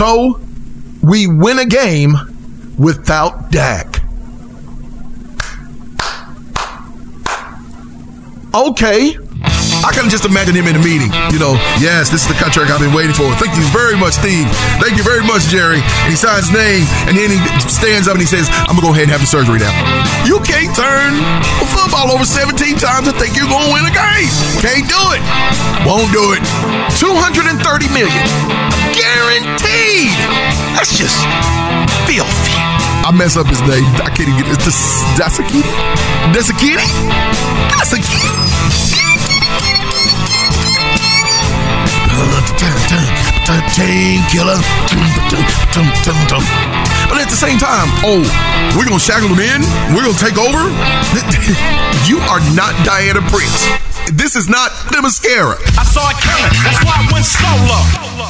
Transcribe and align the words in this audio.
So 0.00 0.40
we 1.04 1.28
win 1.28 1.60
a 1.60 1.68
game 1.68 2.16
without 2.80 3.52
Dak. 3.52 4.00
Okay. 8.56 9.12
I 9.84 9.92
can 9.92 10.08
just 10.08 10.24
imagine 10.24 10.56
him 10.56 10.72
in 10.72 10.80
a 10.80 10.80
meeting. 10.80 11.12
You 11.28 11.36
know, 11.36 11.52
yes, 11.84 12.08
this 12.08 12.24
is 12.24 12.32
the 12.32 12.38
contract 12.40 12.72
I've 12.72 12.80
been 12.80 12.96
waiting 12.96 13.12
for. 13.12 13.28
Thank 13.36 13.52
you 13.60 13.64
very 13.76 13.92
much, 13.92 14.16
Steve. 14.16 14.48
Thank 14.80 14.96
you 14.96 15.04
very 15.04 15.20
much, 15.20 15.52
Jerry. 15.52 15.84
And 15.84 16.08
he 16.08 16.16
signs 16.16 16.48
his 16.48 16.56
name, 16.56 16.88
and 17.04 17.12
then 17.12 17.28
he 17.28 17.36
stands 17.68 18.08
up 18.08 18.16
and 18.16 18.24
he 18.24 18.30
says, 18.30 18.48
I'm 18.72 18.80
going 18.80 18.88
to 18.88 18.88
go 18.88 18.96
ahead 18.96 19.04
and 19.04 19.12
have 19.12 19.20
the 19.20 19.28
surgery 19.28 19.60
now. 19.60 19.76
You 20.24 20.40
can't 20.48 20.72
turn 20.72 21.12
a 21.60 21.66
football 21.76 22.08
over 22.08 22.24
17 22.24 22.56
times 22.80 23.04
and 23.04 23.16
think 23.20 23.36
you're 23.36 23.52
going 23.52 23.68
to 23.68 23.72
win 23.76 23.84
a 23.84 23.92
game. 23.92 24.32
Can't 24.64 24.88
do 24.88 25.02
it. 25.12 25.20
Won't 25.84 26.08
do 26.08 26.32
it. 26.32 26.40
230 26.96 27.52
million. 27.92 28.79
Guaranteed. 28.94 30.18
That's 30.74 30.96
just 30.96 31.18
filthy. 32.06 32.56
I 33.02 33.12
mess 33.14 33.36
up 33.36 33.46
his 33.46 33.60
name. 33.62 33.84
I 34.02 34.10
can't 34.10 34.28
even 34.28 34.42
get 34.42 34.52
it. 34.52 34.66
It's 34.66 35.02
Dasakiti? 35.18 35.62
Dasakiti? 36.34 36.86
Dasakiti? 37.72 38.50
Team 42.90 43.19
killer. 44.30 44.58
But 47.10 47.18
at 47.18 47.26
the 47.26 47.38
same 47.38 47.58
time, 47.58 47.90
oh, 48.06 48.22
we're 48.78 48.86
gonna 48.86 49.02
shackle 49.02 49.28
them 49.28 49.42
in. 49.42 49.62
We're 49.90 50.06
gonna 50.06 50.18
take 50.18 50.38
over. 50.38 50.70
you 52.06 52.22
are 52.30 52.38
not 52.54 52.78
Diana 52.86 53.20
Prince. 53.26 53.66
This 54.14 54.36
is 54.36 54.48
not 54.48 54.70
the 54.90 55.02
mascara. 55.02 55.58
I 55.74 55.82
saw 55.82 56.10
it 56.10 56.18
coming. 56.22 56.54
That's 56.62 56.82
why 56.86 56.94
I 56.94 57.04
went 57.10 57.26
solo. 57.26 57.78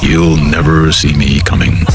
You'll 0.01 0.41
never 0.41 0.91
see 0.91 1.13
me 1.13 1.39
coming. 1.41 1.85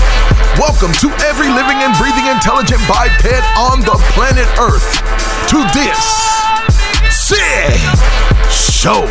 Welcome 0.58 0.94
to 1.02 1.10
every 1.26 1.50
living 1.50 1.82
and 1.82 1.96
breathing 1.98 2.26
intelligent 2.30 2.80
biped 2.86 3.26
on 3.58 3.80
the 3.82 3.98
planet 4.14 4.46
Earth. 4.58 5.02
To 5.50 5.58
this 5.74 5.98
sick 7.10 7.74
show. 8.50 9.02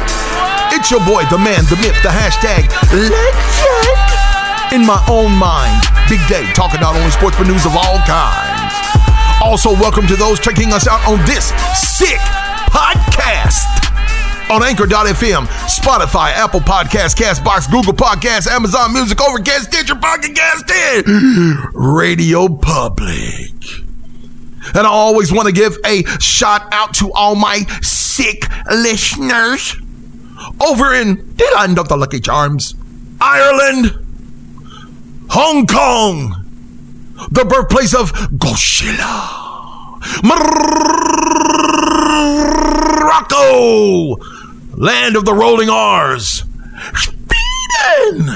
It's 0.71 0.91
your 0.91 1.03
boy, 1.05 1.23
the 1.30 1.38
man, 1.38 1.63
the 1.66 1.75
myth, 1.77 1.99
the 2.03 2.09
hashtag 2.09 2.71
legend. 2.91 4.05
In 4.75 4.85
my 4.85 5.01
own 5.09 5.31
mind, 5.31 5.85
Big 6.09 6.19
Day, 6.27 6.51
talking 6.51 6.81
not 6.81 6.97
only 6.97 7.09
sports 7.09 7.37
but 7.37 7.47
news 7.47 7.65
of 7.65 7.77
all 7.77 7.97
kinds. 7.99 8.75
Also, 9.41 9.71
welcome 9.71 10.05
to 10.05 10.17
those 10.17 10.37
checking 10.37 10.73
us 10.73 10.85
out 10.85 10.99
on 11.07 11.17
this 11.25 11.53
sick 11.79 12.19
podcast 12.75 13.55
on 14.51 14.61
Anchor.fm, 14.61 15.45
Spotify, 15.71 16.33
Apple 16.33 16.59
Podcasts, 16.59 17.15
Castbox, 17.15 17.71
Google 17.71 17.93
Podcasts, 17.93 18.47
Amazon 18.47 18.91
Music, 18.91 19.21
Overcast, 19.21 19.71
Stitcher, 19.71 19.95
Pocket 19.95 20.35
Cast, 20.35 20.69
Radio 21.73 22.49
Public. 22.49 23.53
And 24.73 24.85
I 24.85 24.89
always 24.89 25.31
want 25.31 25.47
to 25.47 25.53
give 25.53 25.77
a 25.85 26.03
shout 26.19 26.63
out 26.73 26.93
to 26.95 27.13
all 27.13 27.35
my 27.35 27.59
sick 27.81 28.45
listeners 28.69 29.77
over 30.59 30.93
in 30.93 31.15
the 31.37 31.49
land 31.55 31.79
of 31.79 31.87
the 31.87 31.95
Lucky 31.95 32.19
Charms, 32.19 32.75
Ireland, 33.21 34.05
Hong 35.29 35.65
Kong, 35.67 36.45
the 37.31 37.45
birthplace 37.45 37.93
of 37.93 38.11
Godzilla, 38.13 40.01
Morocco, 43.03 44.15
land 44.75 45.15
of 45.15 45.25
the 45.25 45.33
rolling 45.33 45.69
R's, 45.69 46.43
Sweden, 46.95 48.29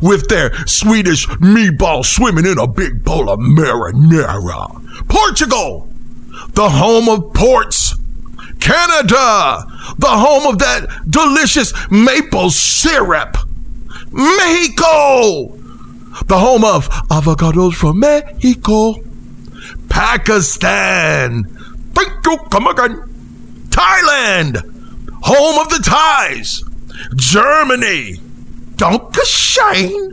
with 0.00 0.28
their 0.28 0.54
Swedish 0.66 1.26
meatball 1.26 2.04
swimming 2.04 2.46
in 2.46 2.58
a 2.58 2.66
big 2.66 3.04
bowl 3.04 3.28
of 3.28 3.38
marinara, 3.40 5.08
Portugal, 5.08 5.88
the 6.52 6.68
home 6.68 7.08
of 7.08 7.32
ports, 7.34 7.94
Canada, 8.60 9.64
the 9.98 10.08
home 10.08 10.46
of 10.46 10.58
that 10.58 10.86
delicious 11.08 11.72
maple 11.90 12.50
syrup. 12.50 13.36
Mexico, 14.12 15.59
the 16.26 16.38
home 16.38 16.64
of 16.64 16.88
avocados 17.08 17.74
from 17.74 18.00
Mexico. 18.00 18.94
Pakistan, 19.88 21.44
thank 21.94 22.26
you, 22.26 22.36
come 22.50 22.66
again. 22.66 23.02
Thailand, 23.68 24.60
home 25.22 25.58
of 25.58 25.68
the 25.68 25.80
Thais. 25.82 26.64
Germany, 27.16 28.16
don't 28.76 29.14
shine, 29.24 30.10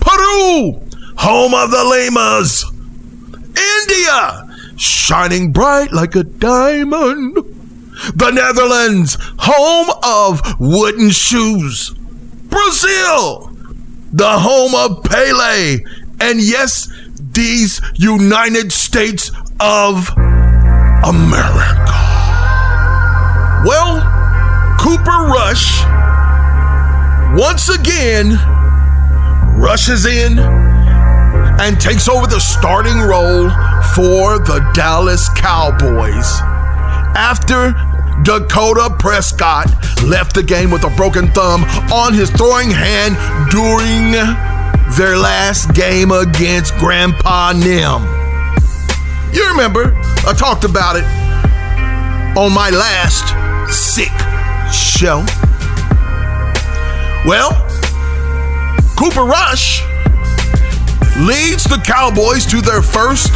Peru, 0.00 0.80
home 1.16 1.54
of 1.54 1.70
the 1.70 1.84
Lamas. 1.84 2.64
India, 3.56 4.46
shining 4.76 5.52
bright 5.52 5.92
like 5.92 6.14
a 6.14 6.24
diamond. 6.24 7.36
The 8.14 8.30
Netherlands, 8.30 9.16
home 9.38 9.88
of 10.02 10.42
wooden 10.60 11.10
shoes. 11.10 11.94
Brazil, 12.48 13.55
the 14.12 14.38
home 14.38 14.74
of 14.74 15.04
Pele. 15.04 15.78
And 16.20 16.40
yes, 16.40 16.88
these 17.32 17.80
United 17.94 18.72
States 18.72 19.30
of 19.60 20.08
America. 21.04 21.92
Well, 23.64 24.00
Cooper 24.80 25.26
Rush 25.32 25.82
once 27.38 27.68
again 27.68 28.38
rushes 29.58 30.06
in 30.06 30.38
and 31.58 31.80
takes 31.80 32.08
over 32.08 32.26
the 32.26 32.38
starting 32.38 33.00
role 33.00 33.50
for 33.94 34.38
the 34.38 34.70
Dallas 34.74 35.28
Cowboys 35.30 36.40
after 37.16 37.74
Dakota 38.22 38.94
Prescott 38.98 39.70
left 40.02 40.34
the 40.34 40.42
game 40.42 40.70
with 40.70 40.84
a 40.84 40.90
broken 40.96 41.28
thumb 41.28 41.64
on 41.92 42.14
his 42.14 42.30
throwing 42.30 42.70
hand 42.70 43.16
during 43.50 44.12
their 44.96 45.16
last 45.16 45.74
game 45.74 46.10
against 46.10 46.74
Grandpa 46.76 47.52
Nim. 47.52 48.02
You 49.32 49.48
remember, 49.50 49.94
I 50.26 50.34
talked 50.36 50.64
about 50.64 50.96
it 50.96 51.04
on 52.36 52.52
my 52.52 52.70
last 52.70 53.24
sick 53.72 54.12
show. 54.72 55.24
Well, 57.26 57.52
Cooper 58.96 59.24
Rush 59.24 59.82
leads 61.18 61.64
the 61.64 61.82
Cowboys 61.84 62.46
to 62.46 62.60
their 62.60 62.82
first 62.82 63.32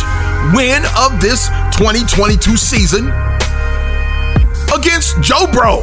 win 0.55 0.85
of 0.97 1.21
this 1.21 1.49
2022 1.77 2.57
season 2.57 3.13
against 4.75 5.21
Joe 5.21 5.47
Bro 5.53 5.83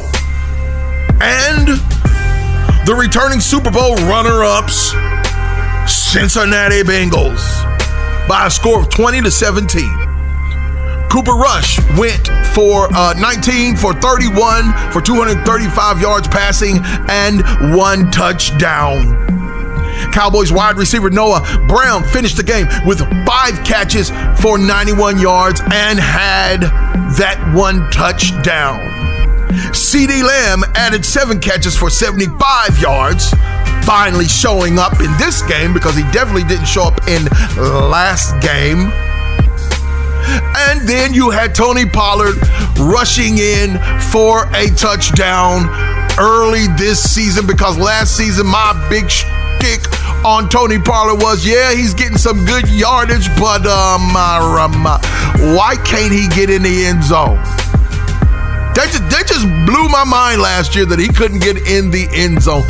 and 1.20 1.68
the 2.86 2.94
returning 2.98 3.40
Super 3.40 3.70
Bowl 3.70 3.96
runner 3.96 4.44
ups, 4.44 4.92
Cincinnati 5.86 6.82
Bengals, 6.82 7.42
by 8.28 8.46
a 8.46 8.50
score 8.50 8.80
of 8.80 8.88
20 8.88 9.22
to 9.22 9.30
17. 9.30 9.82
Cooper 11.10 11.32
Rush 11.32 11.78
went 11.98 12.28
for 12.54 12.88
uh, 12.94 13.14
19 13.18 13.76
for 13.76 13.94
31 13.94 14.92
for 14.92 15.00
235 15.00 16.00
yards 16.00 16.28
passing 16.28 16.78
and 17.08 17.42
one 17.76 18.10
touchdown. 18.10 19.37
Cowboys 20.12 20.52
wide 20.52 20.76
receiver 20.76 21.10
Noah 21.10 21.40
Brown 21.68 22.04
finished 22.04 22.36
the 22.36 22.42
game 22.42 22.66
with 22.86 23.00
five 23.26 23.64
catches 23.64 24.10
for 24.40 24.58
91 24.58 25.18
yards 25.18 25.60
and 25.60 25.98
had 25.98 26.62
that 27.18 27.52
one 27.54 27.90
touchdown. 27.90 28.78
CeeDee 29.72 30.22
Lamb 30.22 30.62
added 30.74 31.04
seven 31.04 31.40
catches 31.40 31.76
for 31.76 31.90
75 31.90 32.78
yards, 32.80 33.30
finally 33.84 34.26
showing 34.26 34.78
up 34.78 35.00
in 35.00 35.10
this 35.16 35.42
game 35.42 35.72
because 35.72 35.96
he 35.96 36.02
definitely 36.12 36.44
didn't 36.44 36.66
show 36.66 36.84
up 36.84 37.08
in 37.08 37.24
last 37.90 38.40
game. 38.42 38.92
And 40.70 40.86
then 40.86 41.14
you 41.14 41.30
had 41.30 41.54
Tony 41.54 41.86
Pollard 41.86 42.36
rushing 42.78 43.38
in 43.38 43.78
for 44.12 44.44
a 44.54 44.68
touchdown 44.76 45.68
early 46.18 46.66
this 46.76 47.02
season 47.02 47.46
because 47.46 47.78
last 47.78 48.16
season 48.16 48.46
my 48.46 48.74
big 48.90 49.08
on 50.24 50.48
Tony 50.48 50.78
Pollard 50.78 51.22
was, 51.22 51.46
yeah, 51.46 51.72
he's 51.72 51.94
getting 51.94 52.18
some 52.18 52.44
good 52.44 52.68
yardage, 52.68 53.28
but 53.38 53.64
um, 53.66 54.14
uh, 54.14 54.60
um, 54.60 54.86
uh, 54.86 54.98
why 55.56 55.76
can't 55.84 56.12
he 56.12 56.28
get 56.28 56.50
in 56.50 56.62
the 56.62 56.84
end 56.84 57.02
zone? 57.02 57.36
That 58.74 58.90
just, 58.92 59.08
that 59.10 59.26
just 59.26 59.46
blew 59.66 59.88
my 59.88 60.04
mind 60.04 60.40
last 60.42 60.76
year 60.76 60.84
that 60.86 60.98
he 60.98 61.08
couldn't 61.08 61.40
get 61.40 61.56
in 61.56 61.90
the 61.90 62.06
end 62.12 62.42
zone. 62.42 62.62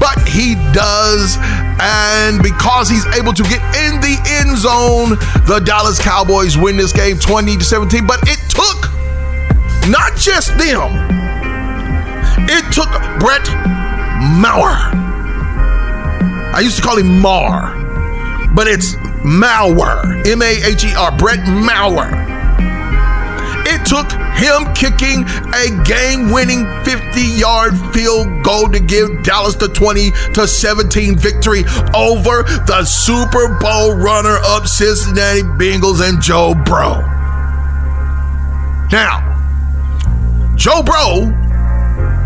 But 0.00 0.18
he 0.26 0.54
does. 0.72 1.36
And 1.78 2.42
because 2.42 2.88
he's 2.88 3.06
able 3.14 3.32
to 3.34 3.42
get 3.44 3.62
in 3.78 4.00
the 4.00 4.18
end 4.42 4.58
zone, 4.58 5.20
the 5.46 5.60
Dallas 5.64 6.00
Cowboys 6.00 6.56
win 6.56 6.76
this 6.76 6.92
game 6.92 7.18
20 7.18 7.58
to 7.58 7.64
17. 7.64 8.06
But 8.06 8.20
it 8.26 8.40
took 8.50 8.90
not 9.86 10.16
just 10.16 10.56
them, 10.58 10.90
it 12.48 12.64
took 12.72 12.90
Brett 13.20 13.46
Maher 14.40 15.11
I 16.54 16.60
used 16.60 16.76
to 16.76 16.82
call 16.82 16.98
him 16.98 17.18
Mar, 17.18 17.74
but 18.54 18.66
it's 18.66 18.94
Maher. 19.24 20.22
M 20.26 20.42
A 20.42 20.62
H 20.64 20.84
E 20.84 20.94
R. 20.94 21.16
Brett 21.16 21.40
Maher. 21.48 22.10
It 23.64 23.86
took 23.86 24.10
him 24.36 24.74
kicking 24.74 25.22
a 25.54 25.84
game-winning 25.84 26.64
50-yard 26.84 27.94
field 27.94 28.42
goal 28.42 28.68
to 28.68 28.80
give 28.80 29.22
Dallas 29.22 29.54
the 29.54 29.68
20 29.68 30.10
to 30.34 30.48
17 30.48 31.16
victory 31.16 31.64
over 31.94 32.42
the 32.42 32.84
Super 32.84 33.56
Bowl 33.60 33.94
runner-up 33.94 34.66
Cincinnati 34.66 35.42
Bengals 35.42 36.06
and 36.06 36.20
Joe 36.20 36.54
Bro. 36.54 37.00
Now, 38.90 39.28
Joe 40.56 40.82
Burrow 40.82 41.32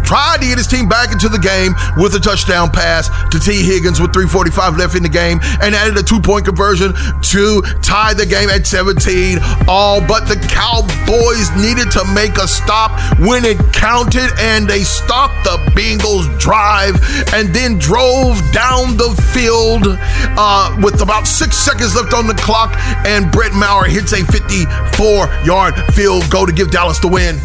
tried 0.06 0.41
to 0.41 0.47
get 0.47 0.56
his 0.56 0.69
team 0.69 0.88
back 0.88 1.11
into 1.11 1.29
the 1.29 1.38
game 1.38 1.75
with 1.99 2.14
a 2.14 2.20
touchdown 2.20 2.70
pass 2.70 3.11
to 3.29 3.41
Tee 3.41 3.67
Higgins 3.67 4.00
with 4.00 4.14
345 4.14 4.79
left 4.79 4.94
in 4.94 5.03
the 5.03 5.11
game 5.11 5.41
and 5.61 5.75
added 5.75 5.99
a 5.99 6.03
two-point 6.03 6.47
conversion 6.47 6.94
to 7.35 7.61
tie 7.82 8.14
the 8.14 8.25
game 8.25 8.49
at 8.49 8.67
17. 8.67 9.38
All 9.67 10.00
but 10.00 10.31
the 10.31 10.38
Cowboys 10.47 11.50
needed 11.58 11.91
to 11.91 12.06
make 12.14 12.38
a 12.38 12.47
stop 12.47 12.94
when 13.19 13.44
it 13.44 13.58
counted 13.75 14.31
and 14.38 14.69
they 14.69 14.87
stopped 14.87 15.43
the 15.43 15.58
Bengals 15.75 16.31
drive 16.38 16.94
and 17.35 17.50
then 17.50 17.76
drove 17.76 18.38
down 18.55 18.97
the 18.97 19.11
field 19.35 19.99
uh, 20.38 20.70
with 20.82 21.02
about 21.02 21.26
six 21.26 21.56
seconds 21.56 21.97
left 21.97 22.14
on 22.14 22.29
the 22.29 22.35
clock 22.35 22.73
and 23.05 23.31
Brett 23.32 23.52
Maher 23.52 23.85
hits 23.91 24.12
a 24.12 24.23
54-yard 24.23 25.75
field 25.94 26.31
goal 26.31 26.47
to 26.47 26.52
give 26.52 26.70
Dallas 26.70 27.00
the 27.00 27.09
win. 27.09 27.41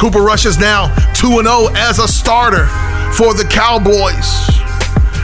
Cooper 0.00 0.22
Rush 0.22 0.46
is 0.46 0.58
now 0.58 0.88
2 1.12 1.42
0 1.42 1.68
as 1.76 1.98
a 1.98 2.08
starter 2.08 2.64
for 3.12 3.34
the 3.34 3.44
Cowboys. 3.44 4.48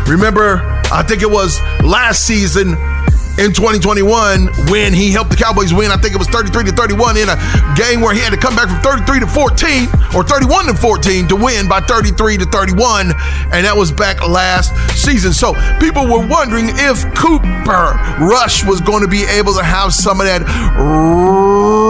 Remember, 0.06 0.60
I 0.92 1.02
think 1.02 1.22
it 1.22 1.30
was 1.30 1.58
last 1.80 2.26
season 2.26 2.76
in 3.40 3.56
2021 3.56 4.68
when 4.68 4.92
he 4.92 5.10
helped 5.12 5.30
the 5.30 5.36
Cowboys 5.36 5.72
win. 5.72 5.90
I 5.90 5.96
think 5.96 6.12
it 6.12 6.18
was 6.18 6.28
33 6.28 6.64
to 6.64 6.72
31 6.72 7.16
in 7.16 7.28
a 7.30 7.36
game 7.74 8.02
where 8.02 8.12
he 8.12 8.20
had 8.20 8.34
to 8.34 8.36
come 8.36 8.54
back 8.54 8.68
from 8.68 8.82
33 8.84 9.20
to 9.20 9.26
14 9.26 9.88
or 10.14 10.22
31 10.22 10.66
to 10.66 10.74
14 10.74 11.28
to 11.28 11.36
win 11.36 11.66
by 11.68 11.80
33 11.80 12.36
to 12.36 12.44
31. 12.44 13.12
And 13.56 13.64
that 13.64 13.74
was 13.74 13.90
back 13.90 14.20
last 14.28 14.76
season. 14.92 15.32
So 15.32 15.54
people 15.80 16.04
were 16.04 16.26
wondering 16.28 16.68
if 16.68 17.00
Cooper 17.16 17.96
Rush 18.20 18.62
was 18.62 18.82
going 18.82 19.00
to 19.00 19.08
be 19.08 19.24
able 19.24 19.54
to 19.54 19.64
have 19.64 19.94
some 19.94 20.20
of 20.20 20.26
that 20.26 20.44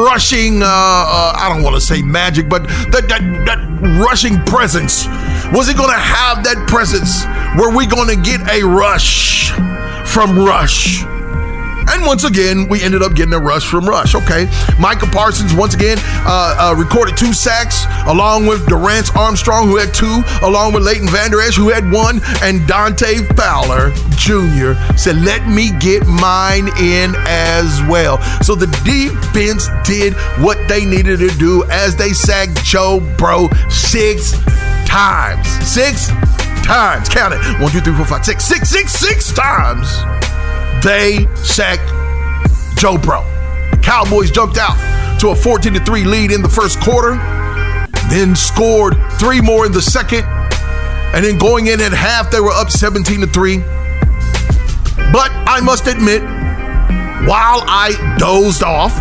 rushing, 0.05 0.63
uh, 0.63 0.67
uh, 0.67 1.33
I 1.37 1.49
don't 1.49 1.63
want 1.63 1.75
to 1.75 1.81
say 1.81 2.03
magic, 2.03 2.49
but 2.49 2.67
that, 2.93 3.07
that, 3.09 3.45
that 3.47 3.59
rushing 4.01 4.43
presence. 4.45 5.07
Was 5.53 5.69
he 5.69 5.75
going 5.75 5.91
to 5.91 5.99
have 5.99 6.45
that 6.45 6.67
presence? 6.69 7.25
Were 7.59 7.75
we 7.77 7.87
going 7.87 8.09
to 8.09 8.21
get 8.21 8.41
a 8.51 8.63
rush 8.63 9.51
from 10.05 10.39
Rush? 10.39 11.05
And 11.89 12.05
once 12.05 12.25
again, 12.25 12.69
we 12.69 12.83
ended 12.83 13.03
up 13.03 13.15
getting 13.15 13.35
a 13.35 13.39
rush 13.39 13.65
from 13.65 13.87
Rush. 13.87 14.15
Okay. 14.15 14.49
Micah 14.79 15.07
Parsons, 15.07 15.55
once 15.55 15.75
again, 15.75 15.99
uh, 16.27 16.57
uh, 16.59 16.75
recorded 16.77 17.17
two 17.17 17.33
sacks, 17.33 17.87
along 18.07 18.47
with 18.47 18.67
Dorance 18.67 19.15
Armstrong, 19.17 19.67
who 19.67 19.77
had 19.77 19.95
two, 19.95 20.23
along 20.43 20.73
with 20.73 20.83
Leighton 20.83 21.09
Vander 21.09 21.41
Esch, 21.41 21.57
who 21.57 21.69
had 21.69 21.91
one, 21.91 22.21
and 22.43 22.67
Dante 22.67 23.23
Fowler 23.37 23.93
Jr. 24.17 24.75
said, 24.97 25.17
Let 25.23 25.47
me 25.47 25.71
get 25.79 26.07
mine 26.07 26.69
in 26.79 27.15
as 27.27 27.83
well. 27.89 28.21
So 28.43 28.55
the 28.55 28.67
defense 28.85 29.69
did 29.85 30.15
what 30.43 30.59
they 30.69 30.85
needed 30.85 31.21
to 31.21 31.29
do 31.39 31.65
as 31.71 31.95
they 31.97 32.13
sacked 32.13 32.63
Joe 32.65 33.01
Bro 33.17 33.49
six 33.69 34.33
times. 34.87 35.47
Six 35.67 36.09
times. 36.65 37.09
Count 37.09 37.35
it. 37.35 37.61
One, 37.61 37.71
two, 37.71 37.81
three, 37.81 37.95
four, 37.95 38.07
five, 38.07 38.25
six, 38.25 38.45
six, 38.45 38.69
six, 38.69 38.93
six 38.93 39.33
times 39.33 39.89
they 40.83 41.27
sacked 41.35 41.89
Joe 42.79 42.99
Burrow. 42.99 43.25
Cowboys 43.83 44.31
jumped 44.31 44.59
out 44.59 44.77
to 45.21 45.31
a 45.31 45.35
14 45.35 45.75
to 45.75 45.81
3 45.81 46.05
lead 46.05 46.31
in 46.31 46.43
the 46.43 46.49
first 46.49 46.81
quarter, 46.81 47.15
then 48.11 48.37
scored 48.37 48.97
three 49.13 49.41
more 49.41 49.65
in 49.65 49.73
the 49.73 49.81
second, 49.81 50.25
and 51.15 51.25
then 51.25 51.39
going 51.39 51.69
in 51.69 51.81
at 51.81 51.93
half, 51.93 52.31
they 52.31 52.41
were 52.41 52.53
up 52.53 52.71
17 52.71 53.21
to 53.21 53.27
3. 53.27 53.59
But 55.13 55.31
I 55.47 55.61
must 55.63 55.87
admit, 55.87 56.23
while 57.27 57.63
I 57.67 58.17
dozed 58.19 58.63
off, 58.63 58.95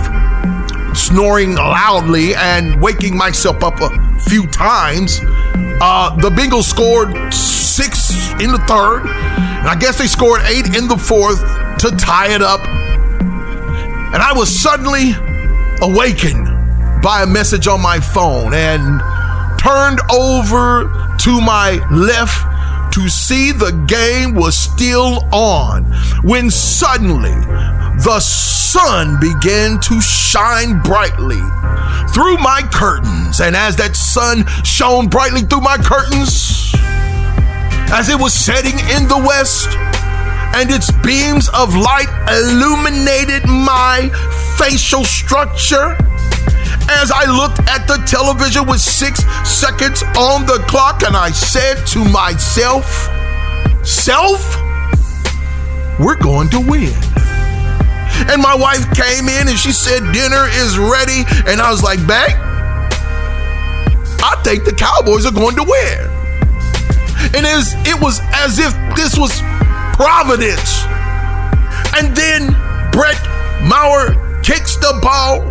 snoring 0.95 1.55
loudly 1.55 2.35
and 2.35 2.81
waking 2.81 3.17
myself 3.17 3.63
up 3.63 3.81
a 3.81 4.19
few 4.19 4.47
times, 4.47 5.19
uh, 5.81 6.15
the 6.15 6.29
Bengals 6.29 6.63
scored 6.63 7.33
six 7.33 8.31
in 8.39 8.51
the 8.51 8.63
third, 8.67 9.01
and 9.05 9.67
I 9.67 9.75
guess 9.77 9.97
they 9.97 10.07
scored 10.07 10.41
eight 10.45 10.75
in 10.75 10.87
the 10.87 10.97
fourth 10.97 11.41
to 11.79 11.91
tie 11.97 12.33
it 12.33 12.41
up. 12.41 12.61
And 14.13 14.23
I 14.23 14.33
was 14.33 14.49
suddenly 14.49 15.11
awakened 15.81 16.47
by 17.01 17.23
a 17.23 17.27
message 17.27 17.67
on 17.67 17.81
my 17.81 17.99
phone 17.99 18.53
and 18.53 19.01
turned 19.59 19.99
over 20.11 20.85
to 21.19 21.41
my 21.41 21.79
left 21.91 22.93
to 22.93 23.09
see 23.09 23.51
the 23.51 23.71
game 23.87 24.35
was 24.35 24.57
still 24.57 25.25
on 25.33 25.83
when 26.23 26.49
suddenly 26.49 27.35
the 28.03 28.19
sun 28.19 29.19
began 29.19 29.79
to 29.81 29.99
shine 30.01 30.81
brightly 30.81 31.41
through 32.13 32.37
my 32.37 32.61
curtains. 32.71 33.41
And 33.41 33.55
as 33.55 33.75
that 33.77 33.95
sun 33.95 34.45
shone 34.63 35.07
brightly 35.07 35.41
through 35.41 35.61
my 35.61 35.77
curtains, 35.77 36.73
as 37.91 38.09
it 38.09 38.19
was 38.19 38.33
setting 38.33 38.79
in 38.95 39.07
the 39.07 39.17
west, 39.17 39.69
and 40.55 40.71
its 40.71 40.89
beams 41.03 41.49
of 41.49 41.75
light 41.75 42.07
illuminated 42.31 43.45
my 43.45 44.07
facial 44.57 45.03
structure. 45.03 45.97
As 46.87 47.11
I 47.11 47.25
looked 47.27 47.59
at 47.67 47.87
the 47.87 47.97
television 48.07 48.65
with 48.65 48.79
six 48.79 49.19
seconds 49.43 50.01
on 50.15 50.45
the 50.45 50.63
clock, 50.69 51.03
and 51.03 51.15
I 51.15 51.31
said 51.31 51.85
to 51.87 52.05
myself, 52.05 52.87
Self, 53.83 54.55
we're 55.99 56.15
going 56.15 56.47
to 56.49 56.59
win. 56.61 56.93
And 58.31 58.41
my 58.41 58.55
wife 58.55 58.87
came 58.95 59.27
in 59.27 59.49
and 59.49 59.59
she 59.59 59.73
said, 59.73 59.99
Dinner 60.13 60.47
is 60.63 60.79
ready. 60.79 61.27
And 61.51 61.59
I 61.59 61.69
was 61.69 61.83
like, 61.83 61.99
Babe, 62.07 62.39
I 64.23 64.39
think 64.45 64.63
the 64.63 64.73
Cowboys 64.73 65.25
are 65.25 65.35
going 65.35 65.55
to 65.57 65.63
win. 65.63 65.99
And 67.35 67.43
was, 67.43 67.73
it 67.85 67.99
was 68.01 68.21
as 68.31 68.57
if 68.57 68.71
this 68.95 69.17
was 69.17 69.41
Providence. 69.95 70.83
And 71.95 72.15
then 72.15 72.51
Brett 72.91 73.19
Maher 73.63 74.41
kicks 74.43 74.75
the 74.75 74.99
ball. 75.01 75.41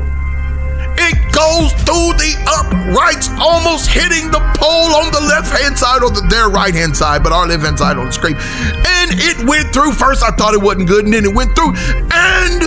It 0.97 1.17
goes 1.33 1.73
through 1.83 2.15
the 2.21 2.37
uprights, 2.47 3.29
almost 3.41 3.89
hitting 3.89 4.31
the 4.31 4.39
pole 4.57 4.95
on 4.95 5.11
the 5.11 5.21
left 5.21 5.51
hand 5.51 5.77
side 5.77 6.03
or 6.03 6.11
the, 6.11 6.21
their 6.29 6.49
right 6.49 6.75
hand 6.75 6.97
side, 6.97 7.23
but 7.23 7.33
our 7.33 7.49
left 7.49 7.65
hand 7.65 7.79
side 7.79 7.97
on 7.97 8.07
the 8.07 8.13
screen. 8.13 8.37
And 8.37 9.11
it 9.15 9.49
went 9.49 9.73
through. 9.73 9.93
First, 9.93 10.23
I 10.23 10.31
thought 10.31 10.55
it 10.55 10.63
wasn't 10.63 10.89
good, 10.89 11.05
and 11.05 11.13
then 11.13 11.25
it 11.25 11.35
went 11.35 11.57
through, 11.57 11.75
and 12.13 12.63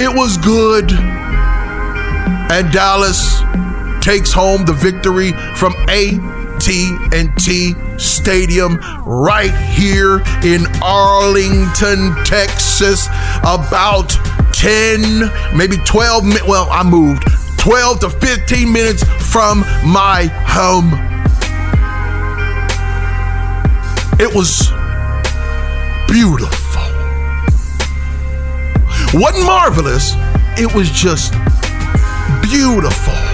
it 0.00 0.14
was 0.14 0.36
good. 0.36 0.92
And 2.52 2.70
Dallas 2.72 3.40
takes 4.04 4.32
home 4.32 4.66
the 4.66 4.74
victory 4.74 5.32
from 5.54 5.72
A 5.88 6.41
AT&T 6.68 7.74
Stadium 7.98 8.76
right 9.04 9.52
here 9.74 10.22
in 10.44 10.64
Arlington, 10.80 12.14
Texas. 12.24 13.08
About 13.38 14.10
10, 14.52 15.56
maybe 15.56 15.76
12 15.78 16.24
minutes. 16.24 16.46
Well, 16.46 16.68
I 16.70 16.84
moved 16.84 17.24
12 17.58 18.00
to 18.00 18.10
15 18.10 18.72
minutes 18.72 19.02
from 19.32 19.60
my 19.84 20.26
home. 20.46 20.92
It 24.20 24.32
was 24.32 24.68
beautiful. 26.06 26.82
Wasn't 29.18 29.44
marvelous, 29.44 30.12
it 30.56 30.72
was 30.72 30.88
just 30.90 31.32
beautiful 32.40 33.31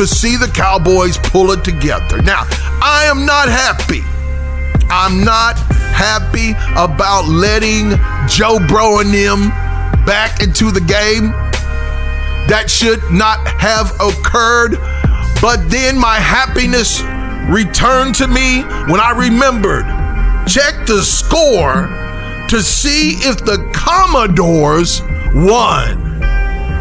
to 0.00 0.06
see 0.06 0.34
the 0.34 0.48
Cowboys 0.48 1.18
pull 1.18 1.50
it 1.50 1.62
together. 1.62 2.22
Now, 2.22 2.44
I 2.80 3.04
am 3.04 3.26
not 3.26 3.50
happy. 3.50 4.00
I'm 4.88 5.22
not 5.22 5.58
happy 5.92 6.52
about 6.72 7.28
letting 7.28 7.90
Joe 8.26 8.58
Burrow 8.66 9.00
and 9.00 9.12
them 9.12 9.50
back 10.06 10.42
into 10.42 10.70
the 10.70 10.80
game. 10.80 11.32
That 12.48 12.70
should 12.70 13.02
not 13.12 13.46
have 13.46 13.92
occurred. 14.00 14.78
But 15.42 15.68
then 15.68 15.98
my 15.98 16.16
happiness 16.16 17.02
returned 17.52 18.14
to 18.14 18.26
me 18.26 18.62
when 18.90 19.00
I 19.00 19.12
remembered. 19.14 19.84
Check 20.48 20.86
the 20.86 21.02
score 21.02 21.88
to 22.48 22.62
see 22.62 23.16
if 23.28 23.44
the 23.44 23.58
Commodores 23.74 25.02
won. 25.34 26.22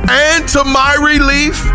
And 0.07 0.47
to 0.47 0.63
my 0.63 0.95
relief, 0.95 1.69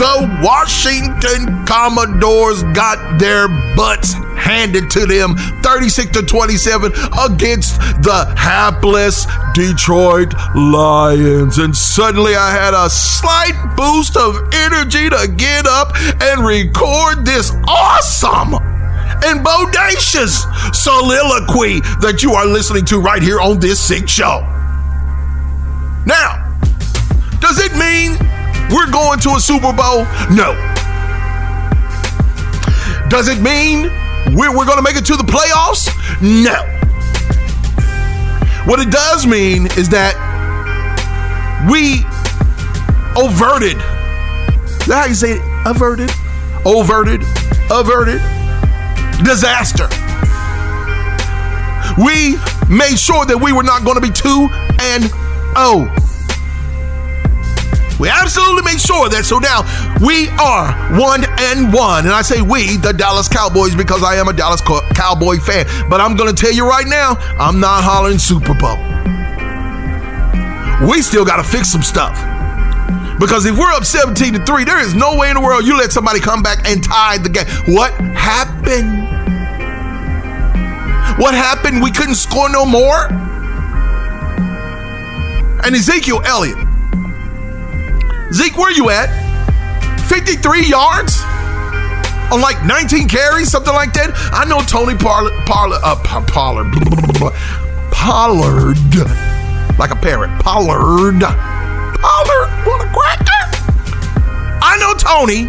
the 0.00 0.40
Washington 0.42 1.66
Commodores 1.66 2.62
got 2.72 3.18
their 3.18 3.48
butts 3.76 4.14
handed 4.34 4.88
to 4.88 5.04
them 5.04 5.36
36 5.62 6.12
to 6.12 6.22
27 6.22 6.90
against 7.20 7.78
the 8.00 8.32
hapless 8.34 9.26
Detroit 9.52 10.32
Lions. 10.56 11.58
And 11.58 11.76
suddenly 11.76 12.34
I 12.34 12.50
had 12.50 12.72
a 12.72 12.88
slight 12.88 13.52
boost 13.76 14.16
of 14.16 14.36
energy 14.54 15.10
to 15.10 15.28
get 15.36 15.66
up 15.66 15.92
and 16.22 16.46
record 16.46 17.26
this 17.26 17.52
awesome 17.68 18.54
and 19.22 19.44
bodacious 19.44 20.40
soliloquy 20.74 21.80
that 22.00 22.22
you 22.22 22.32
are 22.32 22.46
listening 22.46 22.86
to 22.86 23.00
right 23.02 23.22
here 23.22 23.38
on 23.38 23.60
this 23.60 23.78
sick 23.78 24.08
show. 24.08 24.40
Now, 26.06 26.56
does 27.40 27.60
it 27.60 27.76
mean 27.76 28.16
we're 28.72 28.90
going 28.90 29.18
to 29.20 29.30
a 29.30 29.40
Super 29.40 29.72
Bowl? 29.72 30.04
No. 30.30 30.54
Does 33.08 33.28
it 33.28 33.40
mean 33.40 33.90
we're, 34.36 34.56
we're 34.56 34.66
going 34.66 34.78
to 34.78 34.82
make 34.82 34.96
it 34.96 35.04
to 35.06 35.16
the 35.16 35.24
playoffs? 35.24 35.90
No. 36.22 36.54
What 38.66 38.78
it 38.78 38.90
does 38.90 39.26
mean 39.26 39.66
is 39.78 39.88
that 39.88 40.14
we 41.68 42.04
overted. 43.16 43.76
Is 44.80 44.86
that 44.86 45.02
how 45.02 45.06
you 45.06 45.14
say 45.14 45.32
it? 45.32 45.42
Averted? 45.66 46.10
Overted? 46.64 47.22
Averted? 47.70 48.20
Disaster. 49.24 49.88
We 51.98 52.36
made 52.68 52.98
sure 52.98 53.26
that 53.26 53.38
we 53.42 53.52
were 53.52 53.64
not 53.64 53.84
going 53.84 53.96
to 53.96 54.00
be 54.00 54.10
2 54.10 54.48
and 54.80 55.04
0. 55.58 56.09
We 58.00 58.08
absolutely 58.08 58.62
made 58.62 58.80
sure 58.80 59.12
that. 59.12 59.28
So 59.28 59.36
now 59.36 59.60
we 60.00 60.32
are 60.40 60.72
one 60.96 61.20
and 61.52 61.68
one. 61.68 62.08
And 62.08 62.14
I 62.16 62.22
say 62.22 62.40
we, 62.40 62.78
the 62.78 62.96
Dallas 62.96 63.28
Cowboys, 63.28 63.76
because 63.76 64.02
I 64.02 64.16
am 64.16 64.28
a 64.28 64.32
Dallas 64.32 64.62
Cowboy 64.96 65.36
fan. 65.36 65.68
But 65.90 66.00
I'm 66.00 66.16
going 66.16 66.34
to 66.34 66.34
tell 66.34 66.50
you 66.50 66.66
right 66.66 66.86
now, 66.88 67.20
I'm 67.36 67.60
not 67.60 67.84
hollering 67.84 68.16
Super 68.16 68.56
Bowl. 68.56 68.80
We 70.88 71.02
still 71.02 71.26
got 71.26 71.36
to 71.36 71.44
fix 71.44 71.68
some 71.68 71.82
stuff. 71.82 72.16
Because 73.20 73.44
if 73.44 73.58
we're 73.58 73.70
up 73.70 73.84
17 73.84 74.32
to 74.32 74.46
3, 74.46 74.64
there 74.64 74.80
is 74.80 74.94
no 74.94 75.14
way 75.18 75.28
in 75.28 75.36
the 75.36 75.42
world 75.42 75.66
you 75.66 75.76
let 75.76 75.92
somebody 75.92 76.20
come 76.20 76.42
back 76.42 76.66
and 76.66 76.82
tie 76.82 77.18
the 77.18 77.28
game. 77.28 77.44
What 77.68 77.92
happened? 78.16 78.96
What 81.20 81.34
happened? 81.34 81.82
We 81.82 81.90
couldn't 81.90 82.14
score 82.14 82.48
no 82.48 82.64
more? 82.64 83.12
And 85.62 85.76
Ezekiel 85.76 86.22
Elliott. 86.24 86.69
Zeke, 88.32 88.56
where 88.56 88.70
you 88.70 88.90
at? 88.90 89.08
53 90.08 90.66
yards? 90.66 91.20
On 92.32 92.40
like 92.40 92.64
19 92.64 93.08
carries, 93.08 93.50
something 93.50 93.74
like 93.74 93.92
that? 93.94 94.12
I 94.32 94.44
know 94.44 94.60
Tony 94.60 94.94
Pollard, 94.94 95.32
Pollard, 95.46 95.80
uh, 95.82 95.96
Pollard, 96.26 96.70
Pollard, 97.90 98.78
like 99.78 99.90
a 99.90 99.96
parrot. 99.96 100.30
Pollard. 100.40 101.20
Pollard, 101.20 102.48
what 102.64 102.86
a 102.86 102.88
cracker. 102.94 103.42
I 104.62 104.76
know 104.78 104.94
Tony 104.94 105.48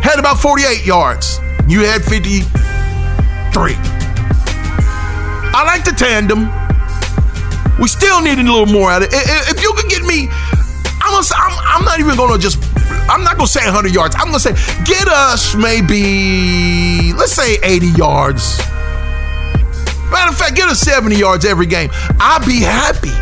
had 0.00 0.20
about 0.20 0.38
48 0.38 0.86
yards. 0.86 1.40
You 1.66 1.80
had 1.80 2.04
53. 2.04 3.74
I 5.50 5.64
like 5.66 5.84
the 5.84 5.90
tandem. 5.90 6.48
We 7.80 7.88
still 7.88 8.22
need 8.22 8.38
a 8.38 8.42
little 8.42 8.66
more 8.66 8.90
out 8.90 9.02
of 9.02 9.08
it. 9.10 9.50
If 9.50 9.60
you 9.60 9.72
could 9.74 9.90
get 9.90 10.02
me, 10.02 10.28
I'm, 11.08 11.14
gonna, 11.14 11.26
I'm, 11.36 11.80
I'm 11.80 11.84
not 11.84 12.00
even 12.00 12.16
gonna 12.16 12.38
just, 12.38 12.58
I'm 13.08 13.24
not 13.24 13.36
gonna 13.36 13.48
say 13.48 13.64
100 13.64 13.94
yards. 13.94 14.14
I'm 14.16 14.26
gonna 14.26 14.40
say, 14.40 14.52
get 14.84 15.08
us 15.08 15.54
maybe, 15.54 17.12
let's 17.14 17.32
say 17.32 17.56
80 17.62 17.86
yards. 17.96 18.58
Matter 20.10 20.30
of 20.30 20.38
fact, 20.38 20.54
get 20.54 20.68
us 20.68 20.80
70 20.80 21.16
yards 21.16 21.44
every 21.44 21.66
game. 21.66 21.90
I'd 22.20 22.44
be 22.46 22.60
happy. 22.60 23.12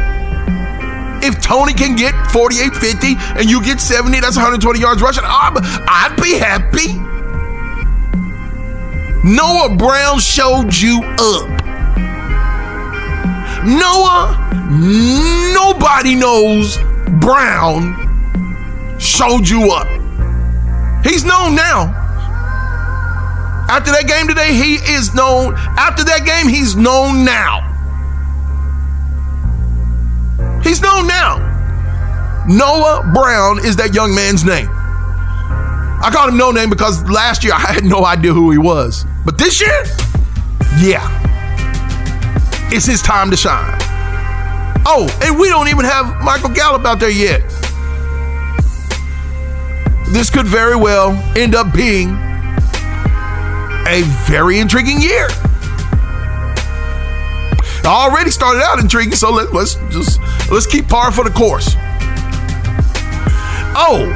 If 1.24 1.40
Tony 1.40 1.72
can 1.72 1.96
get 1.96 2.14
48, 2.30 2.74
50, 2.74 3.14
and 3.38 3.50
you 3.50 3.62
get 3.62 3.80
70, 3.80 4.20
that's 4.20 4.36
120 4.36 4.80
yards 4.80 5.00
rushing. 5.00 5.24
I'd 5.24 6.16
be 6.20 6.34
happy. 6.34 6.92
Noah 9.24 9.76
Brown 9.76 10.18
showed 10.18 10.74
you 10.74 11.02
up. 11.18 11.48
Noah, 13.64 14.38
nobody 15.54 16.14
knows 16.14 16.78
Brown 17.20 18.98
showed 18.98 19.48
you 19.48 19.70
up. 19.70 19.86
He's 21.04 21.24
known 21.24 21.54
now. 21.54 21.92
After 23.68 23.90
that 23.90 24.06
game 24.06 24.28
today, 24.28 24.54
he 24.54 24.74
is 24.74 25.14
known. 25.14 25.54
After 25.56 26.04
that 26.04 26.24
game, 26.24 26.48
he's 26.48 26.76
known 26.76 27.24
now. 27.24 27.62
He's 30.62 30.80
known 30.80 31.06
now. 31.06 31.38
Noah 32.48 33.10
Brown 33.12 33.64
is 33.64 33.76
that 33.76 33.92
young 33.92 34.14
man's 34.14 34.44
name. 34.44 34.68
I 34.70 36.10
called 36.12 36.30
him 36.30 36.36
no 36.36 36.52
name 36.52 36.70
because 36.70 37.02
last 37.10 37.42
year 37.42 37.54
I 37.54 37.58
had 37.74 37.84
no 37.84 38.04
idea 38.04 38.32
who 38.32 38.50
he 38.50 38.58
was. 38.58 39.04
But 39.24 39.38
this 39.38 39.60
year, 39.60 39.82
yeah, 40.78 41.02
it's 42.70 42.86
his 42.86 43.02
time 43.02 43.30
to 43.30 43.36
shine. 43.36 43.75
Oh, 44.88 45.08
and 45.20 45.36
we 45.36 45.48
don't 45.48 45.66
even 45.66 45.84
have 45.84 46.22
Michael 46.22 46.50
Gallup 46.50 46.84
out 46.86 47.00
there 47.00 47.10
yet. 47.10 47.40
This 50.12 50.30
could 50.30 50.46
very 50.46 50.76
well 50.76 51.10
end 51.36 51.56
up 51.56 51.74
being 51.74 52.10
a 53.88 54.02
very 54.28 54.60
intriguing 54.60 55.00
year. 55.00 55.26
already 57.84 58.30
started 58.30 58.62
out 58.62 58.78
intriguing, 58.78 59.16
so 59.16 59.32
let, 59.32 59.52
us 59.52 59.74
just 59.90 60.20
let's 60.52 60.66
keep 60.66 60.88
par 60.88 61.10
for 61.10 61.24
the 61.24 61.30
course. 61.30 61.74
Oh, 63.78 64.06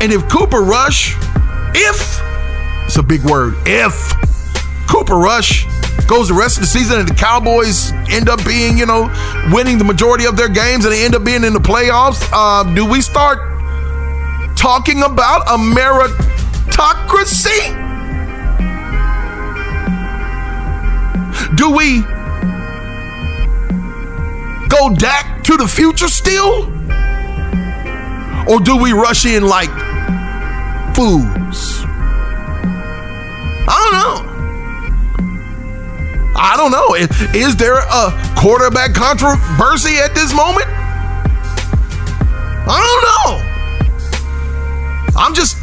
and 0.00 0.10
if 0.10 0.26
Cooper 0.30 0.62
Rush, 0.62 1.16
if 1.74 2.18
it's 2.86 2.96
a 2.96 3.02
big 3.02 3.22
word, 3.24 3.56
if 3.66 4.14
Cooper 4.88 5.16
Rush 5.16 5.66
goes 6.08 6.28
the 6.28 6.34
rest 6.34 6.56
of 6.56 6.62
the 6.62 6.66
season 6.66 6.98
and 6.98 7.06
the 7.06 7.14
Cowboys 7.14 7.92
end 8.10 8.30
up 8.30 8.42
being, 8.44 8.78
you 8.78 8.86
know, 8.86 9.12
winning 9.52 9.76
the 9.76 9.84
majority 9.84 10.24
of 10.24 10.36
their 10.36 10.48
games 10.48 10.86
and 10.86 10.92
they 10.92 11.04
end 11.04 11.14
up 11.14 11.22
being 11.22 11.44
in 11.44 11.52
the 11.52 11.60
playoffs, 11.60 12.26
uh, 12.32 12.64
do 12.74 12.86
we 12.86 13.02
start 13.02 13.38
talking 14.56 15.02
about 15.02 15.42
a 15.42 15.58
meritocracy? 15.58 17.86
Do 21.56 21.70
we 21.70 22.00
go 24.68 24.94
back 24.96 25.44
to 25.44 25.56
the 25.56 25.68
future 25.68 26.08
still? 26.08 26.64
Or 28.48 28.60
do 28.60 28.76
we 28.76 28.92
rush 28.92 29.24
in 29.26 29.46
like 29.46 29.70
fools? 30.94 31.84
I 33.70 33.76
don't 33.84 34.24
know. 34.24 34.27
I 36.38 36.56
don't 36.56 36.70
know. 36.70 36.94
Is, 37.34 37.56
there 37.56 37.78
a 37.78 38.14
quarterback 38.38 38.94
controversy 38.94 39.96
at 39.98 40.14
this 40.14 40.32
moment? 40.32 40.66
I 42.70 42.78
don't 42.78 43.02
know. 43.04 43.42
I'm 45.20 45.34
just 45.34 45.56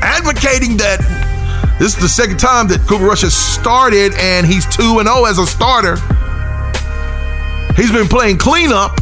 advocating 0.00 0.76
that 0.76 1.02
this 1.80 1.96
is 1.96 2.00
the 2.00 2.08
second 2.08 2.38
time 2.38 2.68
that 2.68 2.86
Cooper 2.86 3.04
Rush 3.04 3.22
has 3.22 3.34
started 3.34 4.14
and 4.14 4.46
he's 4.46 4.64
2 4.66 5.00
and 5.00 5.08
0 5.08 5.24
as 5.24 5.38
a 5.38 5.46
starter. 5.46 5.96
He's 7.74 7.90
been 7.90 8.06
playing 8.06 8.38
cleanup 8.38 8.96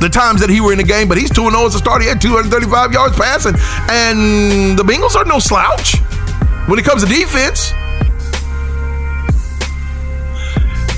the 0.00 0.08
times 0.08 0.40
that 0.40 0.48
he 0.50 0.60
were 0.60 0.72
in 0.72 0.78
the 0.78 0.84
game, 0.84 1.08
but 1.08 1.18
he's 1.18 1.30
2 1.30 1.50
0 1.50 1.66
as 1.66 1.74
a 1.74 1.78
starter. 1.78 2.02
He 2.04 2.08
had 2.08 2.20
235 2.20 2.92
yards 2.92 3.16
passing. 3.16 3.54
And 3.90 4.78
the 4.78 4.82
Bengals 4.82 5.14
are 5.14 5.26
no 5.26 5.38
slouch 5.38 6.00
when 6.68 6.78
it 6.78 6.84
comes 6.84 7.04
to 7.04 7.08
defense. 7.08 7.72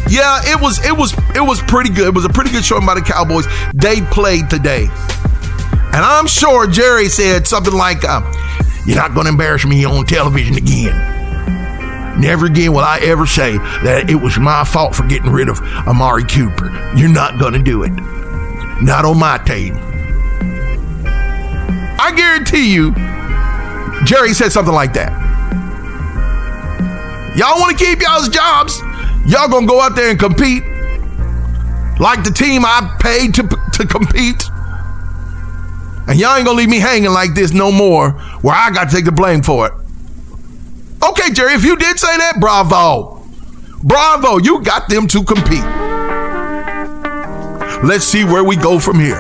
Yeah, 0.08 0.40
it 0.44 0.60
was 0.60 0.84
it 0.84 0.96
was 0.96 1.12
it 1.34 1.40
was 1.40 1.60
pretty 1.62 1.90
good. 1.90 2.08
It 2.08 2.14
was 2.14 2.24
a 2.24 2.30
pretty 2.30 2.50
good 2.50 2.64
showing 2.64 2.86
by 2.86 2.94
the 2.94 3.02
Cowboys. 3.02 3.46
They 3.74 4.00
played 4.00 4.48
today. 4.48 4.88
And 5.90 6.04
I'm 6.04 6.26
sure 6.26 6.66
Jerry 6.66 7.08
said 7.08 7.46
something 7.46 7.72
like, 7.72 8.04
uh, 8.04 8.20
You're 8.86 8.96
not 8.96 9.14
going 9.14 9.24
to 9.24 9.30
embarrass 9.30 9.64
me 9.64 9.84
on 9.86 10.04
television 10.04 10.56
again. 10.56 11.16
Never 12.20 12.46
again 12.46 12.72
will 12.72 12.80
I 12.80 12.98
ever 12.98 13.26
say 13.26 13.56
that 13.56 14.10
it 14.10 14.16
was 14.16 14.38
my 14.38 14.64
fault 14.64 14.94
for 14.94 15.06
getting 15.06 15.30
rid 15.30 15.48
of 15.48 15.60
Amari 15.60 16.24
Cooper. 16.24 16.70
You're 16.96 17.08
not 17.08 17.38
going 17.38 17.54
to 17.54 17.62
do 17.62 17.84
it. 17.84 17.92
Not 18.82 19.04
on 19.04 19.18
my 19.18 19.38
team. 19.38 19.76
I 22.00 22.12
guarantee 22.14 22.72
you, 22.72 22.92
Jerry 24.04 24.34
said 24.34 24.52
something 24.52 24.74
like 24.74 24.92
that. 24.92 25.12
Y'all 27.36 27.58
want 27.60 27.78
to 27.78 27.84
keep 27.84 28.02
y'all's 28.02 28.28
jobs? 28.28 28.80
Y'all 29.28 29.48
gonna 29.48 29.66
go 29.66 29.80
out 29.80 29.94
there 29.94 30.08
and 30.08 30.18
compete 30.18 30.62
like 32.00 32.24
the 32.24 32.32
team 32.34 32.64
I 32.64 32.96
paid 32.98 33.34
to, 33.34 33.42
to 33.42 33.86
compete? 33.86 34.42
And 36.08 36.18
y'all 36.18 36.36
ain't 36.36 36.46
gonna 36.46 36.56
leave 36.56 36.70
me 36.70 36.78
hanging 36.78 37.10
like 37.10 37.34
this 37.34 37.52
no 37.52 37.70
more, 37.70 38.12
where 38.40 38.54
I 38.54 38.70
got 38.70 38.88
to 38.88 38.96
take 38.96 39.04
the 39.04 39.12
blame 39.12 39.42
for 39.42 39.66
it. 39.66 39.72
Okay, 41.02 41.30
Jerry, 41.30 41.52
if 41.52 41.64
you 41.64 41.76
did 41.76 41.98
say 41.98 42.16
that, 42.16 42.40
bravo. 42.40 43.22
Bravo, 43.84 44.38
you 44.38 44.62
got 44.62 44.88
them 44.88 45.06
to 45.08 45.22
compete. 45.22 45.64
Let's 47.84 48.06
see 48.06 48.24
where 48.24 48.42
we 48.42 48.56
go 48.56 48.80
from 48.80 48.98
here. 48.98 49.18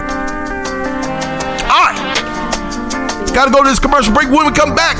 All 1.68 1.84
right. 1.84 3.28
Got 3.34 3.44
to 3.44 3.50
go 3.52 3.62
to 3.62 3.68
this 3.68 3.78
commercial 3.78 4.12
break. 4.14 4.30
When 4.30 4.46
we 4.46 4.52
come 4.52 4.74
back, 4.74 4.96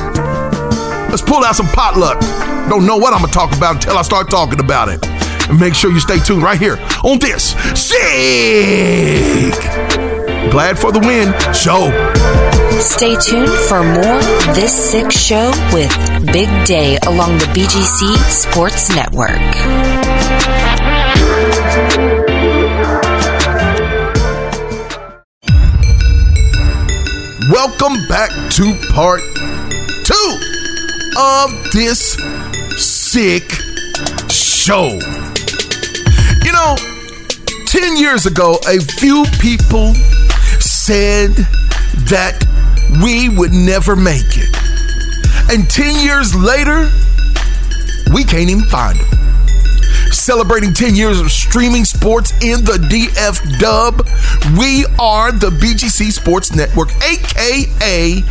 let's 1.19 1.31
pull 1.31 1.45
out 1.45 1.57
some 1.57 1.67
potluck. 1.69 2.21
Don't 2.69 2.87
know 2.87 2.97
what 2.97 3.13
I'm 3.13 3.21
going 3.21 3.33
to 3.33 3.35
talk 3.35 3.57
about 3.57 3.77
until 3.77 3.99
I 3.99 4.03
start 4.03 4.31
talking 4.31 4.61
about 4.61 4.89
it. 4.89 5.05
And 5.49 5.59
make 5.59 5.75
sure 5.75 5.91
you 5.91 6.01
stay 6.01 6.19
tuned 6.19 6.43
right 6.43 6.59
here 6.59 6.77
on 7.03 7.19
this 7.19 7.55
Sick 7.81 9.53
Glad 10.53 10.79
for 10.79 10.93
the 10.93 11.01
Win 11.01 11.33
show. 11.53 11.91
Stay 12.81 13.17
tuned 13.17 13.51
for 13.69 13.83
more 13.83 14.21
This 14.55 14.73
Sick 14.73 15.11
Show 15.11 15.51
with 15.73 15.93
Big 16.33 16.49
Day 16.67 16.99
along 17.07 17.39
the 17.39 17.47
BGC 17.47 18.17
Sports 18.31 18.95
Network. 18.95 19.39
Welcome 27.51 28.07
back 28.09 28.31
to 28.53 28.75
part 28.93 29.23
two 30.05 30.48
of 31.17 31.73
this 31.73 32.17
sick 32.77 33.51
show. 34.31 34.99
You 36.45 36.53
know, 36.53 36.77
10 37.67 37.97
years 37.97 38.27
ago, 38.27 38.59
a 38.69 38.81
few 38.81 39.25
people 39.41 39.95
said 40.61 41.31
that 42.11 42.45
we 43.03 43.29
would 43.29 43.53
never 43.53 43.95
make 43.97 44.37
it. 44.37 44.55
And 45.51 45.69
10 45.69 46.05
years 46.05 46.35
later, 46.35 46.91
we 48.13 48.25
can't 48.25 48.51
even 48.51 48.65
find 48.65 48.99
them. 48.99 49.19
Celebrating 50.13 50.73
10 50.73 50.95
years 50.95 51.21
of 51.21 51.31
streaming 51.31 51.85
sports 51.85 52.33
in 52.43 52.65
the 52.65 52.79
DF 52.91 53.59
dub, 53.59 54.07
we 54.59 54.85
are 54.99 55.33
the 55.33 55.51
BGC 55.51 56.13
Sports 56.13 56.55
Network, 56.55 56.91
aka 57.03 58.23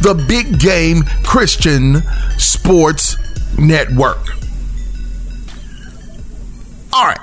the 0.00 0.14
Big 0.28 0.58
Game 0.58 1.02
Christian 1.24 2.02
Sports 2.38 3.16
Network. 3.58 4.18
All 6.92 7.06
right. 7.06 7.18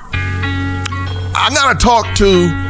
I 1.36 1.50
gotta 1.54 1.78
talk 1.78 2.16
to 2.18 2.64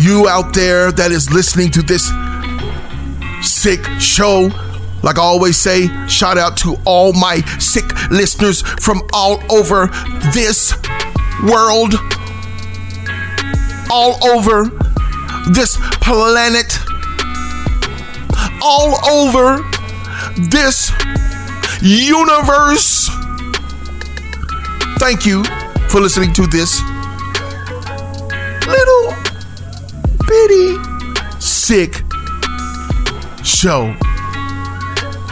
you 0.00 0.28
out 0.28 0.52
there 0.54 0.90
that 0.92 1.12
is 1.12 1.30
listening 1.32 1.70
to 1.70 1.82
this 1.82 2.10
sick 3.42 3.84
show. 4.00 4.50
Like 5.02 5.18
I 5.18 5.22
always 5.22 5.56
say, 5.56 5.88
shout 6.08 6.38
out 6.38 6.56
to 6.58 6.76
all 6.84 7.12
my 7.12 7.40
sick 7.58 7.84
listeners 8.10 8.62
from 8.62 9.02
all 9.12 9.40
over 9.52 9.86
this 10.32 10.74
world, 11.42 11.94
all 13.90 14.18
over 14.26 14.64
this 15.50 15.76
planet, 16.00 16.78
all 18.64 18.94
over 19.10 19.62
this 20.48 20.90
universe. 21.82 23.10
Thank 24.98 25.26
you 25.26 25.44
for 25.90 26.00
listening 26.00 26.32
to 26.32 26.46
this 26.46 26.80
little 28.66 29.12
bitty 30.26 30.78
sick 31.40 32.02
show 33.44 33.92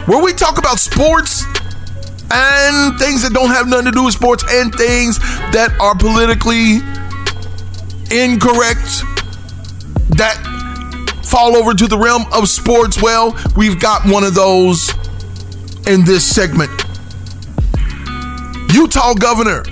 where 0.04 0.22
we 0.22 0.34
talk 0.34 0.58
about 0.58 0.78
sports 0.78 1.44
and 2.30 2.98
things 2.98 3.22
that 3.22 3.30
don't 3.32 3.48
have 3.48 3.66
nothing 3.66 3.86
to 3.86 3.92
do 3.92 4.04
with 4.04 4.14
sports 4.14 4.44
and 4.46 4.74
things 4.74 5.18
that 5.52 5.74
are 5.80 5.94
politically 5.94 6.76
incorrect 8.14 9.04
that 10.16 10.51
fall 11.32 11.56
over 11.56 11.72
to 11.72 11.88
the 11.88 11.96
realm 11.96 12.26
of 12.30 12.46
sports. 12.46 13.00
Well, 13.00 13.34
we've 13.56 13.80
got 13.80 14.04
one 14.04 14.22
of 14.22 14.34
those 14.34 14.90
in 15.86 16.04
this 16.04 16.26
segment. 16.26 16.70
Utah 18.74 19.14
Governor 19.14 19.64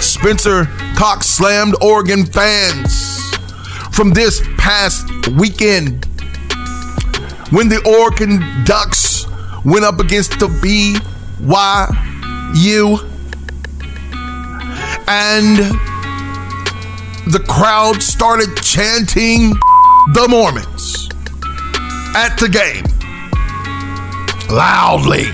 Spencer 0.00 0.64
Cox 0.96 1.26
slammed 1.26 1.74
Oregon 1.82 2.24
fans 2.24 3.36
from 3.92 4.14
this 4.14 4.40
past 4.56 5.06
weekend 5.28 6.06
when 7.50 7.68
the 7.68 7.82
Oregon 7.86 8.40
Ducks 8.64 9.26
went 9.62 9.84
up 9.84 10.00
against 10.00 10.38
the 10.38 10.48
BYU 10.48 11.00
and 15.06 15.58
the 17.30 17.44
crowd 17.46 18.02
started 18.02 18.56
chanting 18.62 19.52
the 20.12 20.28
Mormons 20.28 21.08
at 22.14 22.36
the 22.38 22.48
game 22.48 22.84
loudly. 24.54 25.24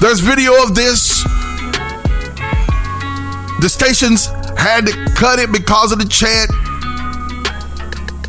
There's 0.00 0.20
video 0.20 0.62
of 0.62 0.74
this. 0.74 1.22
The 3.60 3.68
stations 3.68 4.26
had 4.56 4.86
to 4.86 5.14
cut 5.14 5.38
it 5.38 5.52
because 5.52 5.92
of 5.92 5.98
the 5.98 6.04
chant. 6.04 6.50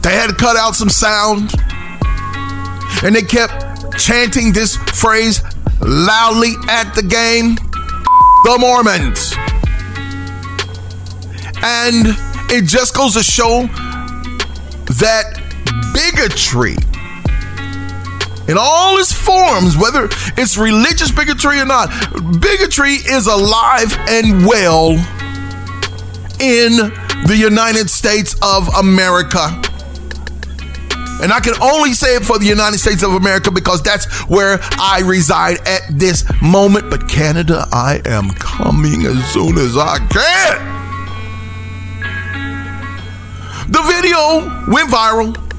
They 0.02 0.14
had 0.14 0.28
to 0.28 0.36
cut 0.36 0.56
out 0.56 0.76
some 0.76 0.90
sound. 0.90 1.54
And 3.04 3.16
they 3.16 3.22
kept 3.22 3.98
chanting 3.98 4.54
this 4.54 4.76
phrase 4.78 5.42
loudly 5.82 6.54
at 6.70 6.94
the 6.94 7.04
game 7.04 7.56
the 8.46 8.58
Mormons. 8.58 9.34
And 11.62 12.18
it 12.52 12.66
just 12.66 12.96
goes 12.96 13.14
to 13.14 13.24
show 13.24 13.68
that 15.00 15.40
bigotry 15.94 16.76
in 18.50 18.58
all 18.60 18.98
its 18.98 19.14
forms, 19.14 19.78
whether 19.78 20.10
it's 20.36 20.58
religious 20.58 21.12
bigotry 21.12 21.60
or 21.60 21.66
not, 21.66 21.90
bigotry 22.42 22.94
is 22.94 23.28
alive 23.28 23.96
and 24.10 24.44
well 24.48 24.94
in 26.40 26.78
the 27.28 27.38
United 27.38 27.92
States 27.92 28.36
of 28.42 28.68
America. 28.76 29.62
And 31.22 31.32
I 31.32 31.42
can 31.42 31.54
only 31.62 31.94
say 31.94 32.16
it 32.16 32.24
for 32.24 32.40
the 32.40 32.48
United 32.48 32.80
States 32.80 33.04
of 33.04 33.14
America 33.14 33.52
because 33.52 33.84
that's 33.84 34.08
where 34.28 34.58
I 34.62 35.04
reside 35.06 35.60
at 35.68 35.82
this 35.92 36.24
moment. 36.42 36.90
But 36.90 37.08
Canada, 37.08 37.68
I 37.72 38.02
am 38.06 38.32
coming 38.32 39.06
as 39.06 39.24
soon 39.32 39.60
as 39.60 39.78
I 39.78 40.00
can. 40.08 40.79
The 43.70 43.84
video 43.86 44.72
went 44.72 44.90
viral 44.90 45.50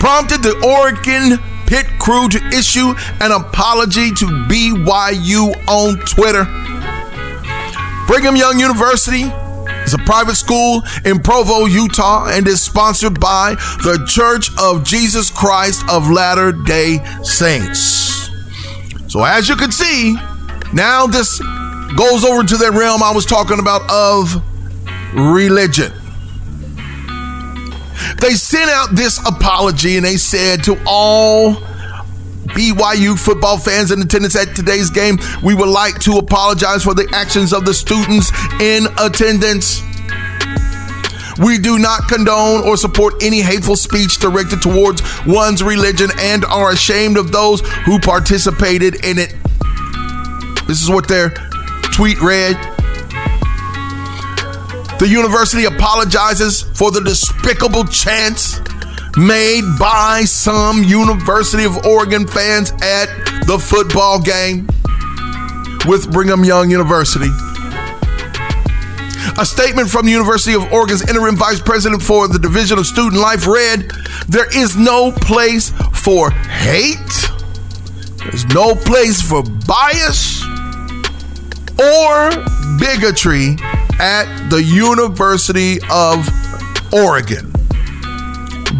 prompted 0.00 0.42
the 0.42 0.56
Oregon 0.66 1.38
pit 1.66 1.86
crew 2.00 2.26
to 2.28 2.38
issue 2.48 2.94
an 3.20 3.30
apology 3.30 4.10
to 4.10 4.26
BYU 4.48 5.52
on 5.68 5.98
Twitter. 6.06 6.44
Brigham 8.06 8.34
Young 8.34 8.58
University 8.58 9.24
is 9.84 9.94
a 9.94 9.98
private 9.98 10.34
school 10.34 10.82
in 11.04 11.20
Provo, 11.20 11.66
Utah, 11.66 12.28
and 12.28 12.48
is 12.48 12.60
sponsored 12.62 13.20
by 13.20 13.54
the 13.84 14.04
Church 14.08 14.50
of 14.58 14.82
Jesus 14.82 15.30
Christ 15.30 15.84
of 15.88 16.10
Latter 16.10 16.50
day 16.50 16.98
Saints. 17.22 18.30
So, 19.06 19.22
as 19.22 19.48
you 19.48 19.54
can 19.54 19.70
see, 19.70 20.16
now 20.72 21.06
this 21.06 21.38
goes 21.96 22.24
over 22.24 22.42
to 22.42 22.56
that 22.56 22.72
realm 22.74 23.02
I 23.02 23.12
was 23.12 23.26
talking 23.26 23.60
about 23.60 23.82
of 23.90 24.42
religion. 25.14 25.92
They 28.20 28.34
sent 28.34 28.70
out 28.70 28.94
this 28.94 29.18
apology 29.26 29.96
and 29.96 30.04
they 30.04 30.16
said 30.16 30.64
to 30.64 30.80
all 30.86 31.54
BYU 32.54 33.18
football 33.18 33.58
fans 33.58 33.90
in 33.90 34.02
attendance 34.02 34.36
at 34.36 34.56
today's 34.56 34.90
game, 34.90 35.18
we 35.42 35.54
would 35.54 35.68
like 35.68 35.98
to 36.00 36.18
apologize 36.18 36.82
for 36.82 36.94
the 36.94 37.08
actions 37.14 37.52
of 37.52 37.64
the 37.64 37.74
students 37.74 38.32
in 38.60 38.86
attendance. 38.98 39.82
We 41.38 41.58
do 41.58 41.78
not 41.78 42.08
condone 42.08 42.68
or 42.68 42.76
support 42.76 43.22
any 43.22 43.40
hateful 43.40 43.76
speech 43.76 44.18
directed 44.18 44.60
towards 44.60 45.02
one's 45.26 45.62
religion 45.62 46.10
and 46.18 46.44
are 46.44 46.72
ashamed 46.72 47.16
of 47.16 47.32
those 47.32 47.60
who 47.86 47.98
participated 47.98 49.04
in 49.04 49.18
it. 49.18 49.34
This 50.66 50.82
is 50.82 50.90
what 50.90 51.08
their 51.08 51.30
tweet 51.94 52.20
read. 52.20 52.79
The 55.00 55.08
university 55.08 55.64
apologizes 55.64 56.60
for 56.60 56.90
the 56.90 57.00
despicable 57.00 57.84
chants 57.84 58.60
made 59.16 59.62
by 59.78 60.24
some 60.26 60.84
University 60.84 61.64
of 61.64 61.86
Oregon 61.86 62.26
fans 62.26 62.72
at 62.82 63.06
the 63.46 63.58
football 63.58 64.20
game 64.20 64.68
with 65.88 66.12
Brigham 66.12 66.44
Young 66.44 66.70
University. 66.70 67.30
A 69.40 69.46
statement 69.46 69.88
from 69.88 70.04
the 70.04 70.12
University 70.12 70.52
of 70.52 70.70
Oregon's 70.70 71.08
interim 71.08 71.34
vice 71.34 71.62
president 71.62 72.02
for 72.02 72.28
the 72.28 72.38
Division 72.38 72.78
of 72.78 72.84
Student 72.84 73.22
Life 73.22 73.46
read 73.46 73.90
There 74.28 74.54
is 74.54 74.76
no 74.76 75.12
place 75.12 75.70
for 75.94 76.30
hate. 76.30 76.98
There's 78.18 78.44
no 78.52 78.74
place 78.74 79.22
for 79.22 79.42
bias 79.66 80.44
or 81.80 82.28
bigotry 82.78 83.56
at 84.00 84.48
the 84.48 84.62
University 84.62 85.78
of 85.90 86.26
Oregon. 86.92 87.52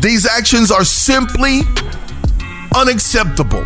These 0.01 0.27
actions 0.27 0.71
are 0.71 0.85
simply 0.85 1.61
unacceptable. 2.75 3.65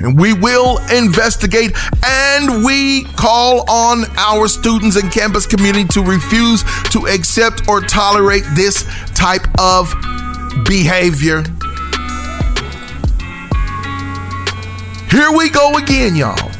And 0.00 0.20
we 0.20 0.34
will 0.34 0.78
investigate 0.92 1.72
and 2.04 2.62
we 2.62 3.04
call 3.16 3.64
on 3.70 4.04
our 4.18 4.46
students 4.46 4.96
and 4.96 5.10
campus 5.10 5.46
community 5.46 5.88
to 5.88 6.02
refuse 6.02 6.62
to 6.90 7.06
accept 7.06 7.66
or 7.66 7.80
tolerate 7.80 8.44
this 8.54 8.84
type 9.14 9.46
of 9.58 9.90
behavior. 10.66 11.42
Here 15.10 15.32
we 15.32 15.48
go 15.48 15.78
again, 15.78 16.14
y'all. 16.14 16.50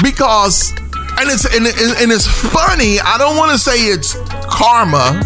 Because 0.00 0.72
and 1.18 1.30
it's 1.30 1.44
and, 1.44 1.66
and 1.66 2.12
it's 2.12 2.26
funny, 2.26 3.00
I 3.00 3.16
don't 3.18 3.36
want 3.36 3.52
to 3.52 3.58
say 3.58 3.76
it's 3.76 4.14
karma, 4.48 5.20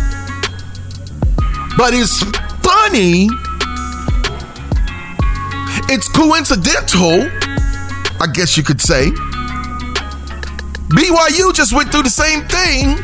but 1.77 1.93
it's 1.95 2.23
funny. 2.63 3.29
It's 5.93 6.09
coincidental, 6.09 7.29
I 8.21 8.27
guess 8.33 8.57
you 8.57 8.63
could 8.63 8.81
say. 8.81 9.11
BYU 10.91 11.53
just 11.53 11.73
went 11.73 11.91
through 11.91 12.05
the 12.05 12.11
same 12.11 12.43
thing 12.47 12.97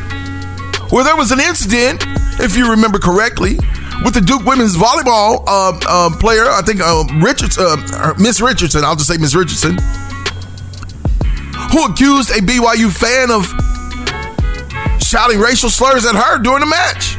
where 0.89 1.03
there 1.03 1.17
was 1.17 1.31
an 1.31 1.39
incident, 1.39 2.03
if 2.39 2.55
you 2.55 2.69
remember 2.71 2.97
correctly, 2.99 3.57
with 4.03 4.13
the 4.13 4.21
Duke 4.21 4.45
women's 4.45 4.77
volleyball 4.77 5.43
uh, 5.47 5.79
uh, 5.87 6.09
player, 6.17 6.45
I 6.45 6.61
think 6.61 6.79
uh, 6.81 7.03
Richards, 7.21 7.57
uh, 7.57 8.13
Miss 8.17 8.39
Richardson, 8.39 8.85
I'll 8.85 8.95
just 8.95 9.09
say 9.09 9.17
Miss 9.17 9.35
Richardson, 9.35 9.77
who 11.77 11.85
accused 11.85 12.31
a 12.31 12.41
BYU 12.41 12.91
fan 12.91 13.29
of 13.29 13.45
shouting 14.99 15.39
racial 15.39 15.69
slurs 15.69 16.07
at 16.07 16.15
her 16.15 16.39
during 16.39 16.61
the 16.61 16.65
match. 16.65 17.17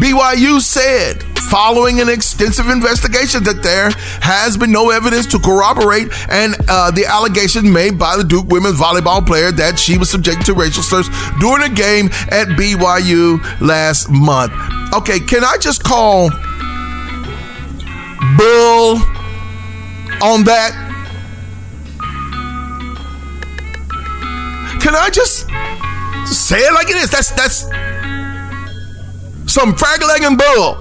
BYU 0.00 0.58
said 0.60 1.22
following 1.50 2.00
an 2.00 2.08
extensive 2.08 2.68
investigation 2.68 3.44
that 3.44 3.62
there 3.62 3.90
has 4.22 4.56
been 4.56 4.72
no 4.72 4.90
evidence 4.90 5.26
to 5.26 5.38
corroborate 5.38 6.08
and 6.30 6.56
uh, 6.68 6.90
the 6.90 7.04
allegation 7.04 7.70
made 7.70 7.98
by 7.98 8.16
the 8.16 8.24
Duke 8.24 8.46
women's 8.48 8.78
volleyball 8.78 9.24
player 9.26 9.52
that 9.52 9.78
she 9.78 9.98
was 9.98 10.08
subjected 10.08 10.46
to 10.46 10.54
racial 10.54 10.82
slurs 10.82 11.08
during 11.40 11.70
a 11.70 11.74
game 11.74 12.06
at 12.30 12.48
BYU 12.56 13.38
last 13.60 14.08
month. 14.08 14.52
Okay, 14.94 15.20
can 15.20 15.44
I 15.44 15.58
just 15.60 15.84
call 15.84 16.30
bull 18.38 18.96
on 20.22 20.44
that? 20.44 20.87
Can 24.88 24.96
I 24.96 25.10
just 25.10 25.46
say 26.34 26.60
it 26.60 26.72
like 26.72 26.88
it 26.88 26.96
is? 26.96 27.10
That's 27.10 27.30
that's 27.32 27.64
some 29.44 29.76
frag 29.76 30.00
and 30.22 30.38
bull. 30.38 30.76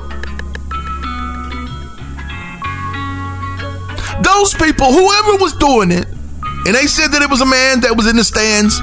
Those 4.24 4.54
people, 4.54 4.94
whoever 4.94 5.36
was 5.44 5.52
doing 5.58 5.92
it, 5.92 6.08
and 6.08 6.74
they 6.74 6.88
said 6.88 7.12
that 7.12 7.22
it 7.22 7.30
was 7.30 7.42
a 7.42 7.46
man 7.46 7.82
that 7.82 7.98
was 7.98 8.08
in 8.08 8.16
the 8.16 8.24
stands, 8.24 8.80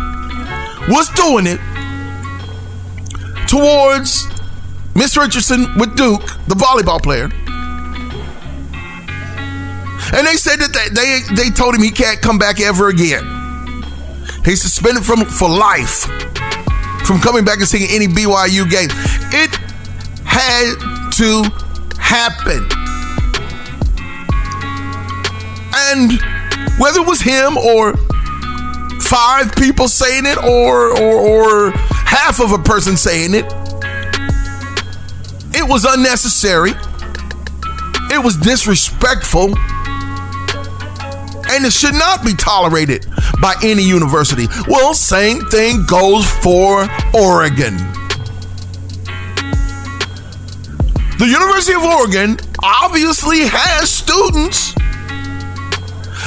was 0.92 1.08
doing 1.16 1.46
it 1.46 1.58
towards 3.48 4.28
Miss 4.94 5.16
Richardson 5.16 5.74
with 5.78 5.96
Duke, 5.96 6.20
the 6.48 6.54
volleyball 6.54 7.02
player. 7.02 7.30
And 10.12 10.26
they 10.26 10.36
said 10.36 10.56
that 10.60 10.74
they, 10.74 10.90
they, 10.92 11.44
they 11.44 11.48
told 11.48 11.74
him 11.74 11.82
he 11.82 11.90
can't 11.90 12.20
come 12.20 12.36
back 12.36 12.60
ever 12.60 12.90
again. 12.90 13.43
He's 14.44 14.60
suspended 14.60 15.04
from 15.04 15.24
for 15.24 15.48
life 15.48 16.06
from 17.04 17.20
coming 17.20 17.44
back 17.44 17.58
and 17.58 17.68
seeing 17.68 17.90
any 17.90 18.06
BYU 18.06 18.68
game. 18.68 18.88
It 19.32 19.54
had 20.24 20.74
to 21.12 21.42
happen. 21.98 22.66
And 25.76 26.12
whether 26.78 27.00
it 27.00 27.06
was 27.06 27.20
him 27.20 27.56
or 27.58 27.94
five 29.00 29.54
people 29.56 29.88
saying 29.88 30.24
it 30.26 30.38
or, 30.38 30.90
or, 30.98 31.20
or 31.20 31.70
half 31.72 32.40
of 32.40 32.52
a 32.52 32.58
person 32.58 32.96
saying 32.96 33.34
it, 33.34 33.44
it 35.56 35.68
was 35.68 35.84
unnecessary. 35.84 36.72
It 38.10 38.22
was 38.22 38.36
disrespectful. 38.36 39.56
And 41.46 41.64
it 41.64 41.72
should 41.72 41.94
not 41.94 42.24
be 42.24 42.34
tolerated 42.34 43.06
by 43.40 43.54
any 43.62 43.82
university. 43.82 44.46
Well, 44.68 44.94
same 44.94 45.40
thing 45.46 45.84
goes 45.86 46.28
for 46.42 46.88
Oregon. 47.14 47.76
The 51.18 51.26
University 51.30 51.74
of 51.74 51.82
Oregon 51.82 52.36
obviously 52.62 53.40
has 53.46 53.88
students 53.88 54.74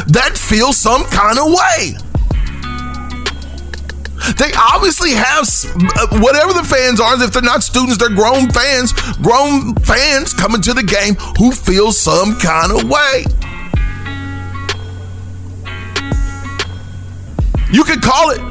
that 0.08 0.38
feel 0.38 0.72
some 0.72 1.04
kind 1.06 1.38
of 1.38 1.48
way. 1.48 1.98
They 4.38 4.52
obviously 4.74 5.12
have 5.12 5.48
uh, 5.48 6.20
whatever 6.20 6.54
the 6.54 6.64
fans 6.64 7.00
are. 7.00 7.22
If 7.22 7.32
they're 7.32 7.42
not 7.42 7.64
students, 7.64 7.98
they're 7.98 8.10
grown 8.10 8.50
fans. 8.50 8.94
Grown 9.22 9.76
fans 9.76 10.34
coming 10.34 10.62
to 10.62 10.74
the 10.74 10.84
game 10.84 11.16
who 11.38 11.52
feel 11.52 11.92
some 11.92 12.38
kind 12.40 12.72
of 12.72 12.90
way. 12.90 13.26
You 17.78 17.84
can 17.84 18.02
call 18.02 18.32
it 18.32 18.42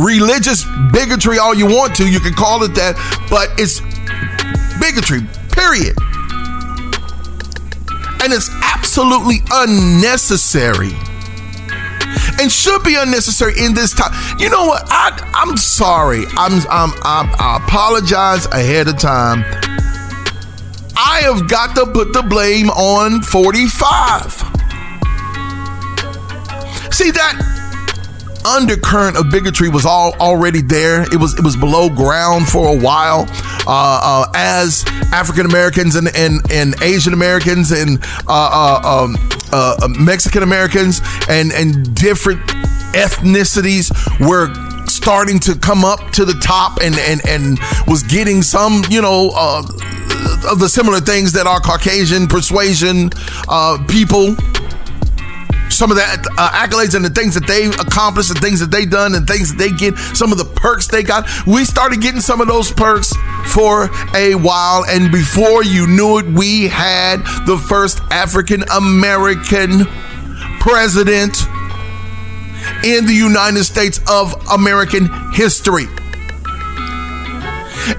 religious 0.00 0.64
bigotry 0.90 1.38
all 1.38 1.54
you 1.54 1.64
want 1.64 1.94
to. 1.94 2.10
You 2.10 2.18
can 2.18 2.32
call 2.34 2.64
it 2.64 2.74
that, 2.74 2.98
but 3.30 3.50
it's 3.54 3.78
bigotry, 4.82 5.22
period. 5.54 5.94
And 8.20 8.32
it's 8.32 8.50
absolutely 8.64 9.36
unnecessary 9.52 10.90
and 12.42 12.50
should 12.50 12.82
be 12.82 12.96
unnecessary 12.96 13.54
in 13.64 13.74
this 13.74 13.94
time. 13.94 14.10
You 14.40 14.50
know 14.50 14.66
what? 14.66 14.82
I, 14.88 15.14
I'm 15.36 15.56
sorry. 15.56 16.24
I'm, 16.36 16.58
I'm, 16.68 16.90
I'm, 17.04 17.30
I 17.38 17.60
apologize 17.64 18.46
ahead 18.46 18.88
of 18.88 18.98
time. 18.98 19.44
I 20.96 21.20
have 21.22 21.48
got 21.48 21.76
to 21.76 21.86
put 21.86 22.12
the 22.12 22.22
blame 22.22 22.70
on 22.70 23.22
45. 23.22 24.32
See 26.92 27.12
that 27.12 27.47
undercurrent 28.48 29.16
of 29.16 29.30
bigotry 29.30 29.68
was 29.68 29.84
all 29.84 30.14
already 30.14 30.62
there. 30.62 31.02
It 31.02 31.20
was 31.20 31.38
it 31.38 31.44
was 31.44 31.56
below 31.56 31.88
ground 31.88 32.48
for 32.48 32.68
a 32.68 32.78
while. 32.78 33.26
Uh, 33.66 34.00
uh, 34.02 34.32
as 34.34 34.84
African 35.12 35.44
Americans 35.44 35.94
and, 35.94 36.08
and, 36.16 36.40
and 36.50 36.74
Asian 36.82 37.12
Americans 37.12 37.70
and 37.70 37.98
uh, 38.26 38.80
uh 38.82 39.04
um, 39.04 39.16
uh, 39.52 39.76
uh, 39.82 39.88
Mexican 39.88 40.42
Americans 40.42 41.00
and 41.28 41.52
and 41.52 41.94
different 41.94 42.40
ethnicities 42.94 43.92
were 44.26 44.48
starting 44.88 45.38
to 45.38 45.54
come 45.54 45.84
up 45.84 46.00
to 46.12 46.24
the 46.24 46.32
top 46.40 46.78
and 46.82 46.96
and 46.98 47.20
and 47.28 47.58
was 47.86 48.02
getting 48.02 48.40
some 48.40 48.82
you 48.88 49.02
know 49.02 49.30
of 49.36 49.66
the 50.58 50.68
similar 50.68 51.00
things 51.00 51.32
that 51.32 51.46
our 51.46 51.60
Caucasian 51.60 52.26
persuasion 52.26 53.10
people 53.86 54.34
some 55.78 55.92
of 55.92 55.96
the 55.96 56.02
uh, 56.02 56.50
accolades 56.50 56.96
and 56.96 57.04
the 57.04 57.10
things 57.10 57.34
that 57.34 57.46
they 57.46 57.66
accomplished 57.66 58.30
and 58.30 58.40
things 58.40 58.58
that 58.58 58.72
they 58.72 58.84
done 58.84 59.14
and 59.14 59.28
things 59.28 59.54
that 59.54 59.58
they 59.58 59.70
get, 59.70 59.96
some 60.16 60.32
of 60.32 60.38
the 60.38 60.44
perks 60.44 60.88
they 60.88 61.04
got. 61.04 61.28
We 61.46 61.64
started 61.64 62.00
getting 62.00 62.20
some 62.20 62.40
of 62.40 62.48
those 62.48 62.72
perks 62.72 63.14
for 63.46 63.88
a 64.14 64.34
while. 64.34 64.84
And 64.84 65.12
before 65.12 65.62
you 65.62 65.86
knew 65.86 66.18
it, 66.18 66.26
we 66.26 66.66
had 66.66 67.18
the 67.46 67.56
first 67.56 68.00
African 68.10 68.64
American 68.74 69.86
president 70.58 71.38
in 72.84 73.06
the 73.06 73.14
United 73.14 73.62
States 73.62 74.00
of 74.10 74.34
American 74.50 75.08
history. 75.32 75.86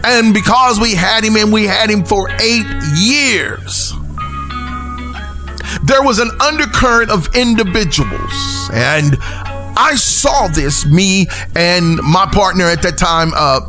And 0.04 0.34
because 0.34 0.80
we 0.80 0.96
had 0.96 1.24
him 1.24 1.38
and 1.38 1.52
we 1.54 1.66
had 1.66 1.90
him 1.90 2.04
for 2.04 2.30
eight 2.42 2.68
years, 2.96 3.94
there 5.84 6.04
was 6.04 6.20
an 6.20 6.30
undercurrent 6.42 7.12
of 7.12 7.36
individuals. 7.36 8.70
And 8.74 9.18
I 9.22 9.96
saw 9.96 10.48
this, 10.48 10.86
me 10.86 11.28
and 11.56 11.98
my 11.98 12.26
partner 12.32 12.66
at 12.66 12.82
that 12.82 12.98
time, 12.98 13.32
uh, 13.36 13.62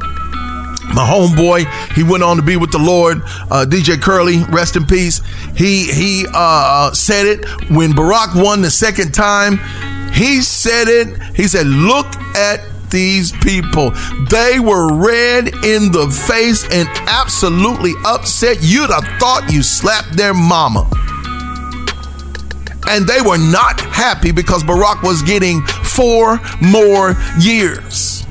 my 0.94 1.06
homeboy, 1.06 1.92
he 1.94 2.02
went 2.02 2.24
on 2.24 2.36
to 2.36 2.42
be 2.42 2.56
with 2.56 2.72
the 2.72 2.78
Lord. 2.78 3.22
Uh, 3.50 3.64
DJ 3.68 4.00
Curly, 4.00 4.42
rest 4.50 4.74
in 4.74 4.86
peace. 4.86 5.20
He 5.54 5.84
he 5.84 6.26
uh, 6.34 6.92
said 6.92 7.26
it 7.26 7.44
when 7.70 7.92
Barack 7.92 8.40
won 8.42 8.60
the 8.60 8.70
second 8.70 9.14
time. 9.14 9.58
He 10.12 10.42
said 10.42 10.88
it. 10.88 11.22
He 11.36 11.46
said, 11.46 11.66
"Look 11.68 12.16
at 12.34 12.60
these 12.90 13.32
people. 13.32 13.92
They 14.28 14.58
were 14.60 14.92
red 14.92 15.48
in 15.64 15.92
the 15.92 16.08
face 16.26 16.64
and 16.72 16.88
absolutely 17.08 17.92
upset. 18.04 18.58
You'd 18.60 18.90
have 18.90 19.06
thought 19.18 19.50
you 19.50 19.62
slapped 19.62 20.16
their 20.16 20.34
mama. 20.34 20.90
And 22.88 23.06
they 23.06 23.20
were 23.20 23.38
not 23.38 23.80
happy 23.80 24.32
because 24.32 24.62
Barack 24.64 25.02
was 25.02 25.22
getting 25.22 25.62
four 25.62 26.40
more 26.60 27.14
years. 27.38 28.24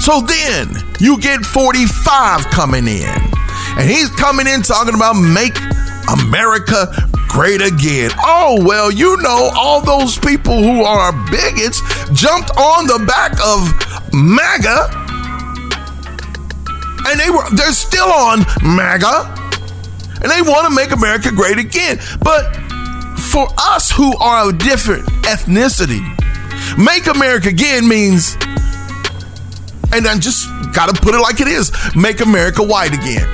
So 0.00 0.20
then 0.20 0.74
you 1.00 1.18
get 1.20 1.40
45 1.44 2.46
coming 2.46 2.86
in. 2.86 3.08
And 3.76 3.88
he's 3.88 4.10
coming 4.10 4.46
in 4.46 4.62
talking 4.62 4.94
about 4.94 5.14
make 5.14 5.56
America 6.10 6.88
great 7.28 7.60
again. 7.60 8.10
Oh, 8.18 8.58
well, 8.64 8.90
you 8.90 9.16
know, 9.18 9.50
all 9.54 9.80
those 9.80 10.18
people 10.18 10.62
who 10.62 10.82
are 10.82 11.12
bigots 11.30 11.80
jumped 12.12 12.50
on 12.56 12.86
the 12.86 13.04
back 13.06 13.32
of 13.44 13.68
MAGA. 14.12 15.06
And 17.06 17.20
they 17.20 17.30
were 17.30 17.48
they're 17.54 17.72
still 17.72 18.10
on 18.10 18.40
MAGA. 18.62 19.34
And 20.20 20.30
they 20.30 20.42
want 20.42 20.66
to 20.68 20.74
make 20.74 20.90
America 20.90 21.30
great 21.30 21.58
again. 21.58 21.98
But 22.20 22.58
for 23.28 23.46
us 23.58 23.90
who 23.90 24.16
are 24.18 24.48
a 24.48 24.52
different 24.52 25.06
ethnicity, 25.22 26.02
make 26.78 27.06
America 27.06 27.48
again 27.48 27.86
means 27.88 28.36
and 29.92 30.06
I 30.06 30.18
just 30.18 30.48
gotta 30.72 30.92
put 31.00 31.14
it 31.14 31.18
like 31.18 31.40
it 31.40 31.48
is 31.48 31.72
make 31.96 32.20
America 32.20 32.62
white 32.62 32.92
again. 32.92 33.28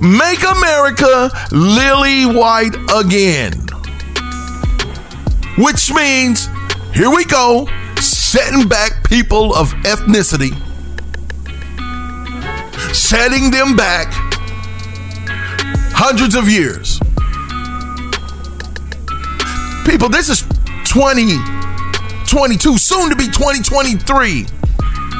Make 0.00 0.42
America 0.42 1.30
lily 1.52 2.26
white 2.26 2.74
again. 2.94 3.52
Which 5.58 5.92
means, 5.92 6.48
here 6.94 7.10
we 7.10 7.24
go, 7.24 7.68
setting 8.00 8.66
back 8.66 9.04
people 9.08 9.54
of 9.54 9.72
ethnicity, 9.84 10.54
setting 12.94 13.50
them 13.50 13.76
back 13.76 14.08
hundreds 15.92 16.34
of 16.34 16.48
years. 16.48 16.98
People, 20.00 20.16
this 20.16 20.30
is 20.30 20.40
2022, 20.88 22.78
soon 22.78 23.10
to 23.10 23.16
be 23.16 23.26
2023, 23.26 24.46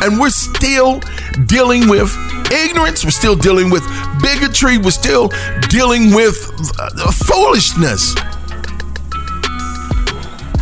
and 0.00 0.18
we're 0.18 0.30
still 0.30 1.02
dealing 1.44 1.86
with 1.86 2.10
ignorance, 2.50 3.04
we're 3.04 3.10
still 3.10 3.36
dealing 3.36 3.68
with 3.68 3.82
bigotry, 4.22 4.78
we're 4.78 4.90
still 4.90 5.28
dealing 5.68 6.14
with 6.14 6.34
uh, 6.78 7.12
foolishness 7.12 8.14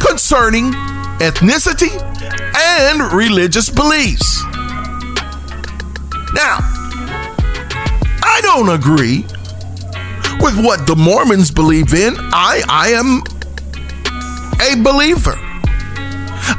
concerning 0.04 0.72
ethnicity 1.22 1.94
and 2.56 3.12
religious 3.12 3.70
beliefs. 3.70 4.42
Now, 6.34 6.58
I 8.24 8.40
don't 8.42 8.70
agree 8.70 9.24
with 10.40 10.58
what 10.64 10.88
the 10.88 10.96
Mormons 10.96 11.52
believe 11.52 11.94
in. 11.94 12.16
I 12.18 12.64
I 12.68 12.88
am 12.88 13.22
a 14.60 14.82
believer. 14.82 15.34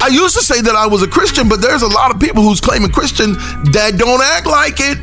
I 0.02 0.10
used 0.12 0.36
to 0.36 0.44
say 0.44 0.62
that 0.62 0.76
I 0.76 0.88
was 0.88 1.02
a 1.02 1.08
Christian, 1.08 1.50
but 1.50 1.62
there's 1.62 1.82
a 1.82 1.88
lot 1.88 2.14
of 2.14 2.20
people 2.20 2.44
who's 2.44 2.62
claiming 2.62 2.92
Christian 2.92 3.34
that 3.74 3.96
don't 3.98 4.22
act 4.22 4.46
like 4.46 4.80
it. 4.80 4.98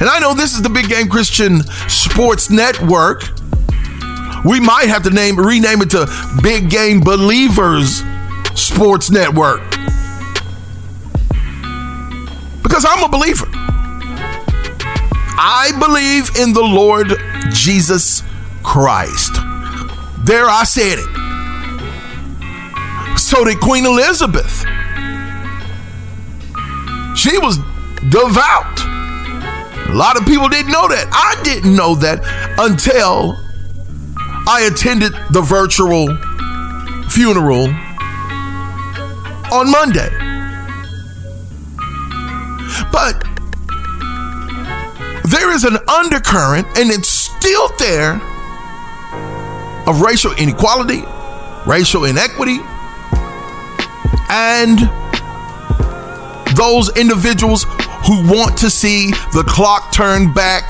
And 0.00 0.08
I 0.08 0.18
know 0.20 0.32
this 0.32 0.54
is 0.54 0.62
the 0.62 0.70
Big 0.70 0.88
Game 0.88 1.08
Christian 1.08 1.62
Sports 1.88 2.50
Network. 2.50 3.24
We 4.44 4.60
might 4.60 4.88
have 4.88 5.02
to 5.02 5.10
name 5.10 5.36
rename 5.36 5.82
it 5.82 5.90
to 5.90 6.06
Big 6.42 6.70
Game 6.70 7.00
Believers 7.00 8.02
Sports 8.54 9.10
Network. 9.10 9.60
Because 12.62 12.86
I'm 12.88 13.02
a 13.04 13.08
believer. 13.08 13.46
I 15.42 15.72
believe 15.78 16.30
in 16.36 16.52
the 16.54 16.62
Lord 16.62 17.08
Jesus 17.52 18.22
Christ. 18.62 19.49
There 20.24 20.46
I 20.46 20.64
said 20.64 20.98
it. 20.98 21.08
So 23.18 23.44
did 23.44 23.60
Queen 23.60 23.86
Elizabeth. 23.86 24.64
She 27.16 27.38
was 27.38 27.58
devout. 28.08 28.80
A 29.88 29.92
lot 29.92 30.16
of 30.18 30.24
people 30.26 30.48
didn't 30.48 30.72
know 30.72 30.88
that. 30.88 31.08
I 31.12 31.40
didn't 31.42 31.74
know 31.74 31.94
that 31.96 32.22
until 32.58 33.36
I 34.48 34.62
attended 34.70 35.12
the 35.30 35.42
virtual 35.42 36.06
funeral 37.08 37.68
on 39.52 39.70
Monday. 39.70 40.08
But 42.92 43.24
there 45.24 45.50
is 45.52 45.64
an 45.64 45.76
undercurrent, 45.88 46.66
and 46.78 46.90
it's 46.90 47.08
still 47.08 47.68
there, 47.78 48.20
of 49.86 50.00
racial 50.00 50.32
inequality, 50.32 51.02
racial 51.66 52.04
inequity, 52.04 52.58
and 54.28 54.78
those 56.56 56.96
individuals 56.96 57.64
who 58.06 58.22
want 58.28 58.56
to 58.58 58.70
see 58.70 59.10
the 59.32 59.44
clock 59.46 59.92
turn 59.92 60.32
back 60.32 60.62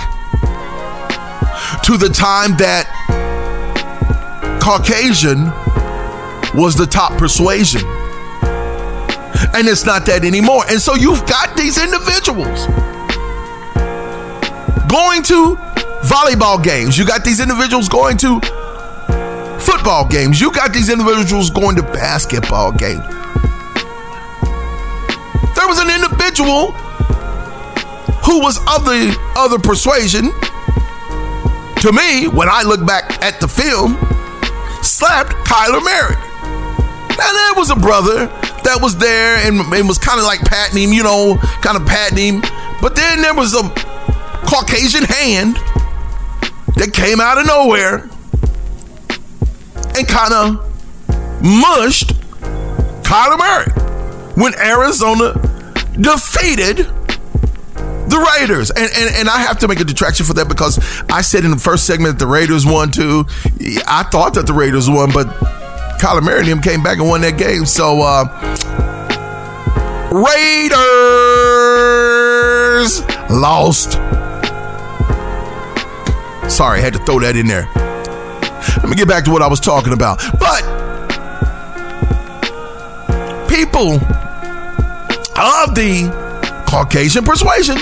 to 1.84 1.96
the 1.96 2.08
time 2.08 2.56
that 2.56 2.86
Caucasian 4.62 5.46
was 6.58 6.74
the 6.74 6.86
top 6.86 7.16
persuasion. 7.18 7.82
And 9.54 9.66
it's 9.66 9.84
not 9.84 10.06
that 10.06 10.24
anymore. 10.24 10.64
And 10.68 10.80
so 10.80 10.94
you've 10.94 11.24
got 11.26 11.56
these 11.56 11.78
individuals 11.78 12.66
going 14.90 15.22
to 15.24 15.56
volleyball 16.02 16.62
games. 16.62 16.98
You 16.98 17.06
got 17.06 17.24
these 17.24 17.40
individuals 17.40 17.88
going 17.88 18.16
to 18.18 18.40
football 19.60 20.06
games. 20.06 20.40
You 20.40 20.52
got 20.52 20.72
these 20.72 20.88
individuals 20.88 21.50
going 21.50 21.76
to 21.76 21.82
basketball 21.82 22.72
games. 22.72 23.04
There 25.54 25.68
was 25.68 25.78
an 25.78 25.90
individual 25.90 26.72
who 28.24 28.40
was 28.40 28.58
of 28.58 28.84
the 28.84 29.16
other 29.36 29.58
persuasion. 29.58 30.32
To 31.82 31.92
me, 31.92 32.28
when 32.28 32.48
I 32.48 32.62
look 32.62 32.84
back 32.86 33.22
at 33.22 33.40
the 33.40 33.48
film, 33.48 33.96
slapped 34.82 35.32
Kyler 35.46 35.82
Murray. 35.82 36.16
Now 37.16 37.32
there 37.32 37.54
was 37.56 37.70
a 37.70 37.76
brother 37.76 38.26
that 38.64 38.78
was 38.80 38.96
there 38.96 39.36
and, 39.46 39.60
and 39.72 39.88
was 39.88 39.98
kind 39.98 40.18
of 40.18 40.26
like 40.26 40.40
patting 40.40 40.78
him, 40.82 40.92
you 40.92 41.02
know, 41.02 41.36
kind 41.62 41.76
of 41.76 41.86
patting 41.86 42.34
him. 42.34 42.42
But 42.80 42.96
then 42.96 43.22
there 43.22 43.34
was 43.34 43.54
a 43.54 43.62
Caucasian 44.46 45.04
hand 45.04 45.56
that 46.76 46.92
came 46.92 47.20
out 47.20 47.38
of 47.38 47.46
nowhere 47.46 48.08
and 49.96 50.08
kind 50.08 50.32
of 50.32 51.42
mushed 51.42 52.14
Kyler 53.02 53.38
Murray 53.38 53.72
when 54.34 54.54
Arizona 54.58 55.34
defeated 56.00 56.86
the 58.10 58.18
Raiders. 58.38 58.70
And, 58.70 58.90
and 58.96 59.14
and 59.16 59.28
I 59.28 59.38
have 59.38 59.58
to 59.60 59.68
make 59.68 59.80
a 59.80 59.84
detraction 59.84 60.26
for 60.26 60.34
that 60.34 60.48
because 60.48 60.78
I 61.10 61.22
said 61.22 61.44
in 61.44 61.50
the 61.50 61.56
first 61.56 61.86
segment 61.86 62.18
that 62.18 62.24
the 62.24 62.30
Raiders 62.30 62.66
won 62.66 62.90
too. 62.90 63.24
I 63.86 64.02
thought 64.10 64.34
that 64.34 64.46
the 64.46 64.52
Raiders 64.52 64.90
won, 64.90 65.10
but 65.12 65.26
Kyler 66.00 66.22
Murray 66.22 66.40
and 66.40 66.48
him 66.48 66.60
came 66.60 66.82
back 66.82 66.98
and 66.98 67.08
won 67.08 67.20
that 67.22 67.38
game. 67.38 67.64
So 67.66 68.02
uh 68.02 68.24
Raiders 70.12 70.80
lost. 73.30 73.92
Sorry, 76.50 76.78
I 76.78 76.82
had 76.82 76.92
to 76.94 76.98
throw 77.00 77.20
that 77.20 77.36
in 77.36 77.46
there. 77.46 77.68
Let 78.78 78.88
me 78.88 78.96
get 78.96 79.08
back 79.08 79.24
to 79.24 79.30
what 79.30 79.42
I 79.42 79.48
was 79.48 79.60
talking 79.60 79.92
about. 79.92 80.18
But 80.38 80.62
people 83.48 83.94
of 85.36 85.74
the 85.74 86.64
Caucasian 86.68 87.24
persuasion 87.24 87.76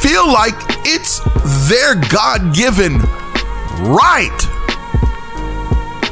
feel 0.00 0.26
like 0.32 0.54
it's 0.86 1.20
their 1.68 1.94
God 1.94 2.54
given 2.54 2.98
right 3.82 4.38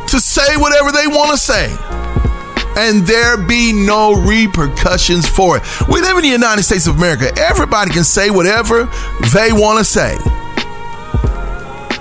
to 0.09 0.21
say 0.21 0.57
whatever 0.57 0.93
they 0.93 1.07
want 1.07 1.31
to 1.31 1.39
say 1.39 1.77
and 2.77 3.07
there 3.07 3.37
be 3.37 3.73
no 3.73 4.15
repercussions 4.15 5.29
for 5.29 5.59
it. 5.59 5.63
We 5.89 6.01
live 6.01 6.17
in 6.17 6.23
the 6.23 6.29
United 6.29 6.65
States 6.65 6.87
of 6.87 6.97
America. 6.97 7.33
Everybody 7.39 7.93
can 7.93 8.05
say 8.05 8.31
whatever 8.31 8.85
they 9.33 9.53
want 9.53 9.79
to 9.79 9.85
say. 9.85 10.19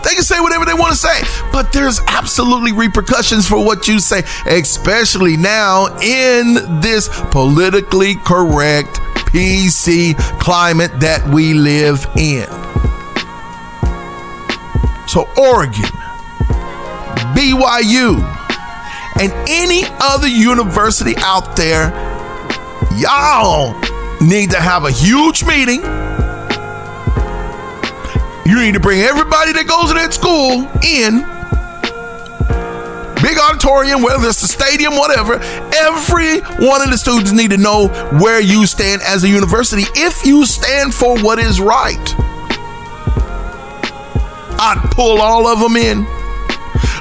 They 0.04 0.16
can 0.16 0.24
say 0.24 0.39
whatever 0.39 0.66
they 0.66 0.74
want 0.74 0.92
to 0.92 0.98
say, 0.98 1.22
but 1.52 1.72
there's 1.72 2.00
absolutely 2.08 2.72
repercussions 2.72 3.48
for 3.48 3.63
what 3.63 3.88
you 3.88 4.00
say, 4.00 4.24
especially 4.46 5.38
now 5.38 5.88
in 6.00 6.82
this 6.82 7.10
politically 7.32 8.16
correct 8.16 9.00
PC 9.32 10.16
climate 10.39 10.92
that 11.00 11.28
we 11.30 11.54
live 11.54 12.06
in. 12.18 12.48
So, 15.08 15.30
Oregon, 15.38 15.89
BYU, 17.36 18.20
and 19.20 19.32
any 19.48 19.84
other 20.00 20.28
university 20.28 21.13
out 21.18 21.56
there, 21.56 21.89
y'all 22.98 23.80
need 24.22 24.52
to 24.52 24.60
have 24.60 24.86
a 24.86 24.92
huge 24.92 25.44
meeting. 25.46 25.82
You 28.45 28.60
need 28.60 28.73
to 28.73 28.79
bring 28.79 29.01
everybody 29.01 29.53
that 29.53 29.67
goes 29.67 29.88
to 29.89 29.95
that 29.95 30.13
school 30.13 30.67
in. 30.84 31.23
Big 33.23 33.38
auditorium, 33.39 34.01
whether 34.01 34.27
it's 34.27 34.41
the 34.41 34.47
stadium, 34.47 34.97
whatever. 34.97 35.36
Every 35.73 36.41
one 36.65 36.82
of 36.82 36.89
the 36.91 36.97
students 36.97 37.32
need 37.32 37.51
to 37.51 37.58
know 37.58 37.88
where 38.19 38.41
you 38.41 38.65
stand 38.65 39.01
as 39.01 39.23
a 39.23 39.29
university 39.29 39.84
if 39.95 40.25
you 40.25 40.45
stand 40.45 40.93
for 40.93 41.17
what 41.23 41.39
is 41.39 41.62
right. 41.62 42.15
I'd 44.60 44.89
pull 44.91 45.21
all 45.21 45.47
of 45.47 45.60
them 45.60 45.77
in. 45.77 46.06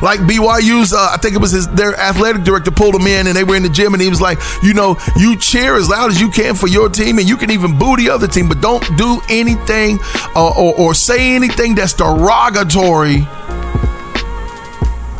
Like 0.03 0.19
BYU's, 0.21 0.93
uh, 0.93 1.11
I 1.12 1.17
think 1.17 1.37
it 1.37 1.41
was 1.41 1.53
his 1.53 1.69
their 1.69 1.95
athletic 1.95 2.43
director 2.43 2.73
pulled 2.73 2.95
them 2.95 3.07
in, 3.07 3.29
and 3.29 3.37
they 3.37 3.45
were 3.45 3.55
in 3.55 3.62
the 3.62 3.69
gym, 3.69 3.95
and 3.95 4.03
he 4.03 4.09
was 4.09 4.21
like, 4.21 4.38
you 4.62 4.75
know, 4.75 4.97
you 5.17 5.37
cheer 5.37 5.77
as 5.77 5.88
loud 5.88 6.11
as 6.11 6.21
you 6.21 6.29
can 6.29 6.57
for 6.57 6.67
your 6.67 6.88
team, 6.88 7.19
and 7.19 7.29
you 7.29 7.37
can 7.37 7.51
even 7.51 7.79
boo 7.79 7.97
the 7.97 8.11
other 8.11 8.27
team, 8.27 8.49
but 8.49 8.61
don't 8.61 8.85
do 8.97 9.21
anything 9.31 10.01
uh, 10.35 10.51
or, 10.59 10.75
or 10.79 10.95
say 10.95 11.35
anything 11.35 11.77
that's 11.77 11.93
derogatory 11.93 13.27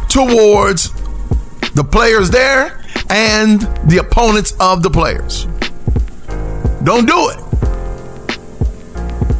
towards 0.09 0.91
the 1.75 1.85
players 1.91 2.29
there 2.29 2.83
and 3.09 3.61
the 3.89 3.99
opponents 3.99 4.55
of 4.61 4.83
the 4.83 4.91
players. 4.91 5.45
Don't 6.83 7.07
do 7.07 7.31
it. 7.31 7.39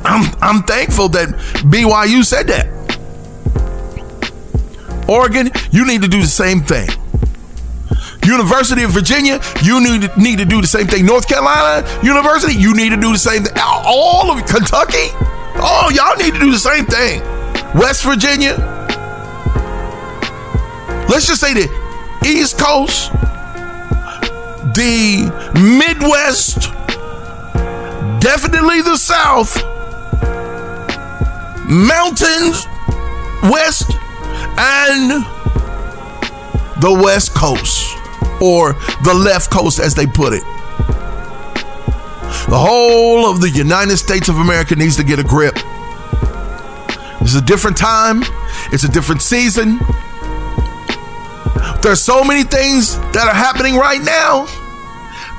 I'm 0.05 0.33
I'm 0.41 0.63
thankful 0.63 1.09
that 1.11 1.29
BYU 1.67 2.25
said 2.25 2.47
that. 2.49 2.82
Oregon, 5.09 5.51
you 5.71 5.87
need 5.87 6.03
to 6.03 6.09
do 6.09 6.21
the 6.21 6.27
same 6.27 6.61
thing. 6.61 6.89
University 8.25 8.85
of 8.85 8.91
Virginia, 8.91 9.41
you 9.63 9.83
need 9.83 10.03
to, 10.03 10.21
need 10.21 10.39
to 10.39 10.45
do 10.45 10.61
the 10.61 10.67
same 10.67 10.87
thing. 10.87 11.05
North 11.05 11.27
Carolina 11.29 11.87
University, 12.03 12.55
you 12.55 12.75
need 12.75 12.91
to 12.91 12.97
do 12.97 13.13
the 13.13 13.19
same 13.19 13.43
thing. 13.43 13.53
All 13.59 14.31
of 14.31 14.39
Kentucky, 14.47 15.11
oh, 15.59 15.91
y'all 15.93 16.17
need 16.17 16.35
to 16.35 16.41
do 16.41 16.53
the 16.53 16.59
same 16.59 16.87
thing. 16.87 17.21
West 17.75 18.05
Virginia, 18.05 18.55
let's 21.09 21.27
just 21.27 21.41
say 21.41 21.53
the 21.53 21.69
East 22.25 22.59
Coast, 22.59 23.13
the 24.75 25.29
Midwest, 25.55 26.71
definitely 28.21 28.83
the 28.83 28.97
South, 28.97 29.57
mountains, 31.69 32.67
West, 33.51 33.91
and 34.59 35.25
the 36.83 36.93
West 36.93 37.35
Coast, 37.35 37.97
or 38.41 38.75
the 39.05 39.15
left 39.15 39.51
coast 39.51 39.79
as 39.79 39.95
they 39.95 40.07
put 40.07 40.33
it. 40.33 40.43
The 42.49 42.59
whole 42.59 43.31
of 43.31 43.41
the 43.41 43.51
United 43.51 43.97
States 43.99 44.29
of 44.29 44.37
America 44.37 44.75
needs 44.75 44.97
to 44.97 45.05
get 45.05 45.19
a 45.19 45.23
grip. 45.23 45.55
It's 47.21 47.37
a 47.37 47.41
different 47.41 47.77
time, 47.77 48.23
it's 48.73 48.85
a 48.85 48.89
different 48.89 49.23
season. 49.23 49.79
There's 51.83 52.03
so 52.03 52.25
many 52.25 52.43
things 52.43 52.97
that 53.13 53.29
are 53.29 53.35
happening 53.35 53.77
right 53.77 54.01
now 54.01 54.47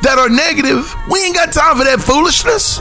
that 0.01 0.17
are 0.17 0.29
negative. 0.29 0.93
We 1.09 1.23
ain't 1.23 1.35
got 1.35 1.51
time 1.51 1.77
for 1.77 1.83
that 1.83 2.01
foolishness. 2.01 2.79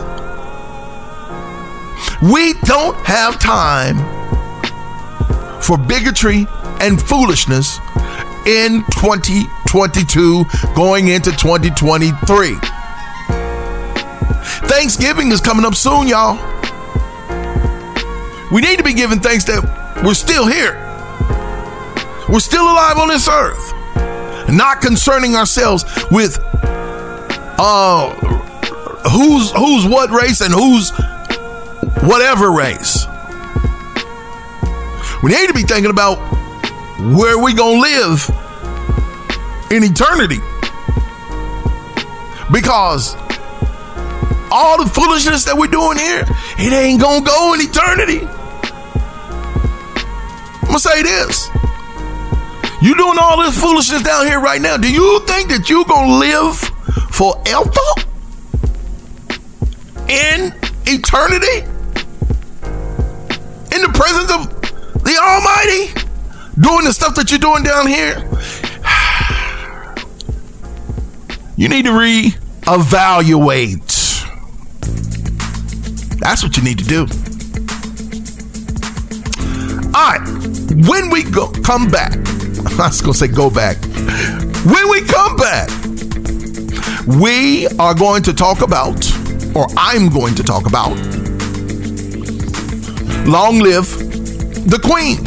We 2.23 2.55
don't 2.65 2.97
have 3.07 3.39
time 3.41 3.99
for 5.63 5.79
bigotry 5.79 6.47
and 6.81 7.01
foolishness 7.01 7.79
in 8.47 8.83
2022 8.93 10.45
going 10.75 11.09
into 11.09 11.31
2023. 11.31 12.57
Thanksgiving 14.69 15.31
is 15.31 15.41
coming 15.41 15.65
up 15.65 15.75
soon, 15.75 16.09
y'all. 16.09 16.37
We 18.53 18.61
need 18.61 18.79
to 18.79 18.85
be 18.85 18.93
giving 18.93 19.21
thanks 19.21 19.45
that 19.45 19.63
we're 20.05 20.15
still 20.15 20.47
here. 20.47 20.75
We're 22.29 22.41
still 22.41 22.65
alive 22.65 22.99
on 22.99 23.09
this 23.09 23.29
earth. 23.29 23.73
Not 24.51 24.81
concerning 24.81 25.37
ourselves 25.37 25.85
with 26.11 26.39
uh 27.59 28.11
who's 29.11 29.51
who's 29.53 29.87
what 29.87 30.11
race 30.11 30.41
and 30.41 30.53
who's 30.53 30.91
whatever 32.03 32.51
race. 32.51 33.02
We 35.23 35.31
need 35.31 35.47
to 35.47 35.55
be 35.55 35.63
thinking 35.63 35.91
about 35.91 36.17
where 36.99 37.39
we 37.39 37.55
gonna 37.55 37.81
live 37.81 38.29
in 39.71 39.85
eternity. 39.85 40.41
Because 42.53 43.15
all 44.51 44.83
the 44.83 44.91
foolishness 44.93 45.45
that 45.45 45.57
we're 45.57 45.69
doing 45.69 45.97
here, 45.97 46.25
it 46.59 46.73
ain't 46.73 47.01
gonna 47.01 47.25
go 47.25 47.55
in 47.55 47.61
eternity. 47.61 48.27
I'm 50.61 50.67
gonna 50.67 50.79
say 50.79 51.03
this. 51.03 51.49
You 52.83 52.97
doing 52.97 53.17
all 53.21 53.41
this 53.43 53.59
foolishness 53.59 54.03
down 54.03 54.27
here 54.27 54.41
right 54.41 54.61
now. 54.61 54.77
Do 54.77 54.91
you 54.91 55.21
think 55.21 55.51
that 55.51 55.71
you're 55.71 55.85
gonna 55.85 56.19
live 56.19 56.59
forever 57.15 57.71
in 60.09 60.53
eternity? 60.85 61.63
In 63.71 63.81
the 63.81 63.93
presence 63.95 64.31
of 64.33 64.62
the 65.05 65.19
Almighty? 65.19 65.93
Doing 66.61 66.85
the 66.85 66.93
stuff 66.93 67.15
that 67.17 67.31
you're 67.31 67.39
doing 67.39 67.63
down 67.63 67.87
here? 67.87 68.29
You 71.55 71.69
need 71.69 71.85
to 71.85 71.91
reevaluate. 71.91 72.33
That's 76.19 76.43
what 76.43 76.57
you 76.57 76.63
need 76.65 76.79
to 76.79 76.85
do. 76.85 77.07
All 79.95 80.13
right. 80.13 80.27
When 80.89 81.11
we 81.11 81.25
go 81.25 81.49
come 81.63 81.89
back, 81.89 82.17
I 82.79 82.89
was 82.89 83.01
gonna 83.03 83.15
say 83.15 83.29
go 83.29 83.51
back. 83.51 83.77
When 84.65 84.89
we 84.91 85.03
come 85.03 85.37
back, 85.37 85.69
we 87.21 87.67
are 87.79 87.95
going 87.95 88.23
to 88.23 88.33
talk 88.33 88.63
about, 88.63 89.05
or 89.55 89.67
I'm 89.77 90.09
going 90.09 90.35
to 90.37 90.43
talk 90.43 90.67
about, 90.67 90.97
long 93.27 93.59
live 93.59 93.87
the 94.67 94.79
Queen. 94.83 95.19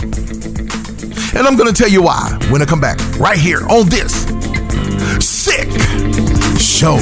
And 1.37 1.47
I'm 1.47 1.57
gonna 1.57 1.73
tell 1.73 1.89
you 1.89 2.01
why 2.01 2.37
when 2.49 2.61
I 2.61 2.65
come 2.65 2.79
back, 2.79 2.97
right 3.19 3.37
here 3.37 3.67
on 3.67 3.89
this 3.89 4.25
sick 5.19 5.69
show. 6.59 6.97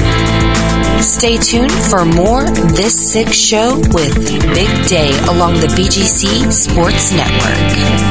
Stay 1.00 1.36
tuned 1.36 1.72
for 1.72 2.04
more 2.04 2.44
This 2.44 3.12
Sick 3.12 3.28
Show 3.28 3.76
with 3.92 4.14
Big 4.54 4.88
Day 4.88 5.10
along 5.28 5.54
the 5.60 5.68
BGC 5.68 6.50
Sports 6.52 7.12
Network. 7.12 8.04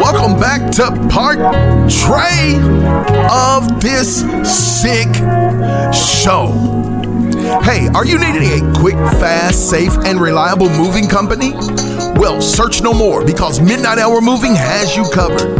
Welcome 0.00 0.40
back 0.40 0.70
to 0.72 0.90
part 1.08 1.38
Trey 1.90 2.56
of 3.30 3.80
this 3.80 4.20
sick 4.44 5.14
show. 5.92 6.69
Hey, 7.62 7.88
are 7.94 8.06
you 8.06 8.18
needing 8.18 8.42
a 8.42 8.72
quick, 8.80 8.96
fast, 9.20 9.68
safe, 9.68 9.92
and 10.06 10.18
reliable 10.18 10.70
moving 10.70 11.06
company? 11.06 11.52
Well, 12.18 12.40
search 12.40 12.82
no 12.82 12.94
more 12.94 13.24
because 13.24 13.60
Midnight 13.60 13.98
Hour 13.98 14.22
Moving 14.22 14.54
has 14.54 14.96
you 14.96 15.04
covered. 15.10 15.58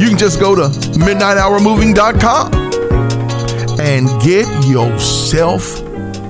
you 0.00 0.08
can 0.08 0.18
just 0.18 0.38
go 0.38 0.54
to 0.54 0.68
midnighthourmoving.com 0.98 2.52
and 3.80 4.08
get 4.22 4.46
yourself 4.66 5.80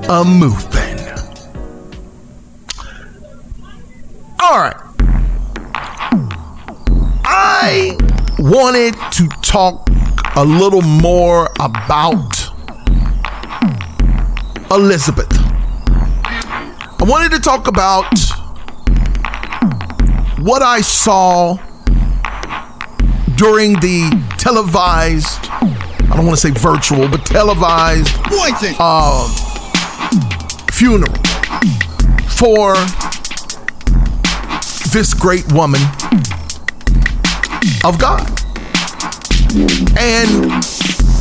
a 0.08 0.24
moving. 0.24 0.70
All 4.40 4.58
right. 4.58 4.76
I 7.64 7.96
wanted 8.40 8.94
to 9.12 9.28
talk 9.40 9.88
a 10.34 10.44
little 10.44 10.82
more 10.82 11.48
about 11.60 12.50
Elizabeth. 14.72 15.28
I 16.24 17.04
wanted 17.06 17.30
to 17.30 17.38
talk 17.38 17.68
about 17.68 18.06
what 20.40 20.62
I 20.62 20.80
saw 20.80 21.56
during 23.36 23.74
the 23.74 24.10
televised, 24.38 25.38
I 25.52 26.16
don't 26.16 26.26
want 26.26 26.36
to 26.40 26.48
say 26.48 26.50
virtual, 26.50 27.08
but 27.08 27.24
televised 27.24 28.10
uh, 28.80 29.28
funeral 30.72 31.14
for 32.26 32.74
this 34.90 35.14
great 35.14 35.52
woman 35.52 35.80
of 37.84 37.98
God. 37.98 38.26
And 39.98 40.50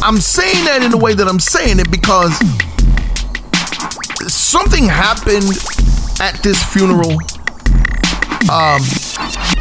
I'm 0.04 0.18
saying 0.18 0.66
that 0.66 0.82
in 0.84 0.92
the 0.92 0.98
way 0.98 1.14
that 1.14 1.28
I'm 1.28 1.40
saying 1.40 1.80
it 1.80 1.92
because 1.92 2.38
something 4.32 4.86
happened 4.86 5.58
at 6.20 6.42
this 6.44 6.64
funeral 6.64 7.12
um, 8.50 8.82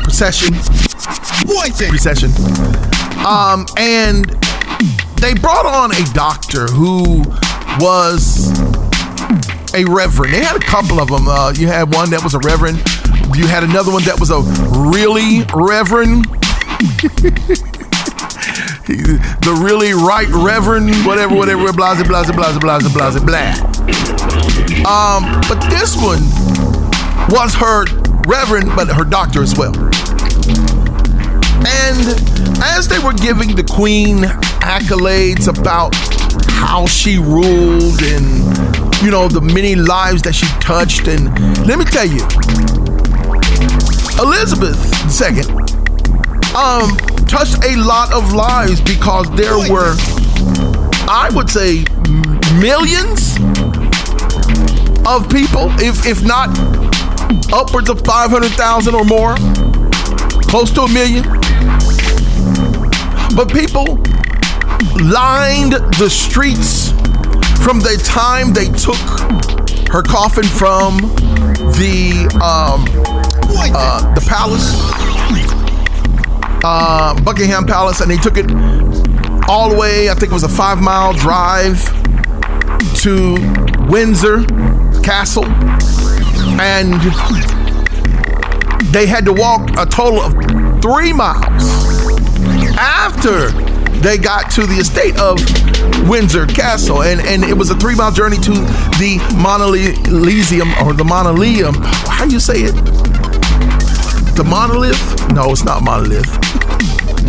procession. 0.04 0.54
Procession. 1.88 2.30
Um, 3.26 3.66
and 3.76 4.26
they 5.20 5.34
brought 5.34 5.66
on 5.66 5.92
a 5.92 6.04
doctor 6.12 6.66
who 6.66 7.22
was 7.78 8.50
a 9.74 9.84
reverend. 9.84 10.34
They 10.34 10.42
had 10.42 10.56
a 10.56 10.64
couple 10.64 11.00
of 11.00 11.08
them. 11.08 11.28
Uh, 11.28 11.52
you 11.56 11.66
had 11.66 11.92
one 11.94 12.10
that 12.10 12.22
was 12.22 12.34
a 12.34 12.38
reverend. 12.40 12.78
You 13.36 13.46
had 13.46 13.62
another 13.62 13.92
one 13.92 14.02
that 14.04 14.18
was 14.18 14.30
a 14.30 14.40
really 14.90 15.44
reverend. 15.54 16.26
the 19.40 19.52
really 19.62 19.92
right 19.92 20.28
reverend, 20.28 20.94
whatever, 21.04 21.34
whatever, 21.34 21.72
blah, 21.72 21.94
blah, 21.94 22.24
blah, 22.24 22.32
blah, 22.32 22.58
blah, 22.58 22.80
blah, 22.80 22.90
blah, 22.90 23.20
blah. 23.20 23.52
Um, 24.88 25.40
but 25.48 25.60
this 25.68 25.94
one 25.96 26.22
was 27.28 27.54
her 27.54 27.84
reverend, 28.26 28.74
but 28.74 28.88
her 28.88 29.04
doctor 29.04 29.42
as 29.42 29.56
well. 29.58 29.74
And 31.66 32.16
as 32.62 32.88
they 32.88 32.98
were 32.98 33.12
giving 33.12 33.54
the 33.54 33.64
queen 33.64 34.24
accolades 34.64 35.48
about 35.48 35.94
how 36.48 36.86
she 36.86 37.18
ruled 37.18 38.02
and, 38.02 38.24
you 39.02 39.10
know, 39.10 39.28
the 39.28 39.42
many 39.42 39.74
lives 39.74 40.22
that 40.22 40.34
she 40.34 40.46
touched, 40.60 41.08
and 41.08 41.26
let 41.66 41.78
me 41.78 41.84
tell 41.84 42.06
you, 42.06 42.24
Elizabeth 44.18 44.80
II 45.20 45.79
um, 46.54 46.96
touched 47.26 47.64
a 47.64 47.76
lot 47.76 48.12
of 48.12 48.32
lives 48.32 48.80
because 48.80 49.30
there 49.36 49.56
were, 49.70 49.94
I 51.08 51.30
would 51.34 51.48
say, 51.48 51.84
millions 52.58 53.36
of 55.06 55.28
people, 55.30 55.70
if 55.80 56.04
if 56.06 56.22
not 56.24 56.48
upwards 57.52 57.88
of 57.88 58.00
500,000 58.04 58.94
or 58.94 59.04
more, 59.04 59.34
close 60.48 60.70
to 60.72 60.82
a 60.82 60.88
million. 60.92 61.22
But 63.36 63.52
people 63.52 63.96
lined 65.00 65.72
the 65.98 66.08
streets 66.10 66.90
from 67.64 67.78
the 67.80 68.00
time 68.04 68.52
they 68.52 68.68
took 68.68 68.98
her 69.92 70.02
coffin 70.02 70.44
from 70.44 70.98
the 71.78 72.28
um, 72.42 72.84
uh, 73.74 74.14
the 74.14 74.20
palace, 74.26 74.74
uh, 76.64 77.20
Buckingham 77.22 77.66
Palace, 77.66 78.00
and 78.00 78.10
they 78.10 78.16
took 78.16 78.36
it 78.36 78.50
all 79.48 79.70
the 79.70 79.76
way. 79.76 80.08
I 80.10 80.14
think 80.14 80.30
it 80.30 80.34
was 80.34 80.44
a 80.44 80.48
five 80.48 80.80
mile 80.80 81.12
drive 81.12 81.82
to 83.02 83.34
Windsor 83.88 84.44
Castle, 85.02 85.46
and 86.60 86.94
they 88.92 89.06
had 89.06 89.24
to 89.24 89.32
walk 89.32 89.70
a 89.78 89.86
total 89.86 90.20
of 90.20 90.32
three 90.82 91.12
miles 91.12 91.64
after 92.78 93.50
they 94.00 94.16
got 94.16 94.50
to 94.52 94.66
the 94.66 94.76
estate 94.80 95.18
of 95.18 95.38
Windsor 96.08 96.46
Castle, 96.46 97.02
and 97.02 97.20
and 97.20 97.44
it 97.44 97.56
was 97.56 97.70
a 97.70 97.76
three 97.76 97.94
mile 97.94 98.12
journey 98.12 98.36
to 98.38 98.52
the 99.00 99.18
Monolithium 99.36 100.72
or 100.84 100.92
the 100.92 101.04
Mausoleum. 101.04 101.74
How 101.74 102.26
do 102.26 102.32
you 102.32 102.40
say 102.40 102.62
it? 102.62 102.74
The 104.36 104.44
monolith? 104.44 105.32
No, 105.32 105.50
it's 105.50 105.64
not 105.64 105.82
monolith. 105.82 106.49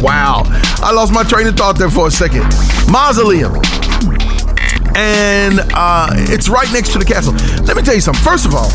Wow, 0.02 0.43
I 0.82 0.91
lost 0.91 1.14
my 1.14 1.24
train 1.24 1.47
of 1.47 1.56
thought 1.56 1.78
there 1.78 1.89
for 1.89 2.08
a 2.08 2.12
second. 2.12 2.43
Mausoleum. 2.89 3.54
And 4.95 5.60
uh, 5.74 6.10
it's 6.30 6.49
right 6.49 6.72
next 6.74 6.91
to 6.93 6.99
the 6.99 7.06
castle. 7.06 7.34
Let 7.66 7.78
me 7.78 7.84
tell 7.84 7.95
you 7.95 8.02
something. 8.02 8.24
First 8.24 8.45
of 8.45 8.54
all, 8.54 8.70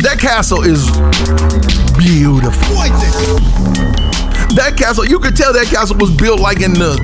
that 0.00 0.18
castle 0.20 0.62
is 0.62 0.90
beautiful. 1.96 2.76
That 4.56 4.74
castle, 4.76 5.06
you 5.06 5.18
could 5.20 5.36
tell 5.36 5.52
that 5.52 5.66
castle 5.66 5.96
was 5.98 6.10
built 6.10 6.40
like 6.40 6.60
in 6.60 6.72
the 6.72 6.96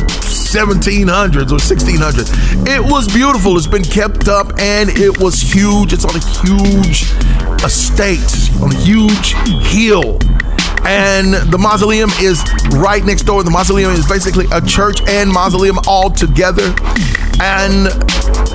1700s 0.47 1.53
or 1.53 1.59
1600s. 1.59 2.66
It 2.66 2.80
was 2.80 3.07
beautiful. 3.12 3.57
It's 3.57 3.66
been 3.66 3.84
kept 3.84 4.28
up 4.28 4.49
and 4.59 4.90
it 4.90 5.20
was 5.20 5.40
huge. 5.40 5.92
It's 5.92 6.05
on 6.05 6.16
a 6.16 6.24
huge 6.42 7.05
estate, 7.62 8.51
on 8.62 8.72
a 8.72 8.76
huge 8.76 9.34
hill. 9.66 10.18
And 10.85 11.35
the 11.51 11.59
mausoleum 11.59 12.11
is 12.20 12.43
right 12.77 13.05
next 13.05 13.22
door. 13.22 13.43
The 13.43 13.51
mausoleum 13.51 13.93
is 13.93 14.07
basically 14.07 14.47
a 14.53 14.61
church 14.61 15.01
and 15.09 15.31
mausoleum 15.31 15.79
all 15.87 16.11
together. 16.11 16.74
And 17.41 17.87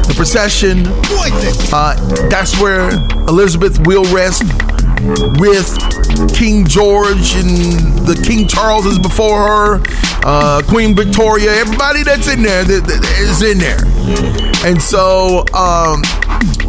the 0.08 0.14
procession, 0.16 0.84
uh, 1.74 1.96
that's 2.30 2.60
where 2.60 2.90
Elizabeth 3.28 3.80
will 3.86 4.06
rest 4.14 4.44
with 5.40 5.78
King 6.34 6.66
George 6.66 7.36
and 7.36 8.06
the 8.06 8.22
King 8.26 8.48
Charles 8.48 8.86
is 8.86 9.00
before 9.00 9.48
her, 9.48 9.84
uh, 10.24 10.62
Queen 10.68 10.96
Victoria, 10.96 11.52
everybody 11.52 12.04
that's 12.04 12.28
in 12.28 12.44
there 12.44 12.64
that, 12.64 12.86
that 12.86 13.04
is 13.20 13.42
in 13.42 13.58
there. 13.58 13.82
And 14.66 14.82
so 14.82 15.40
um, 15.54 16.04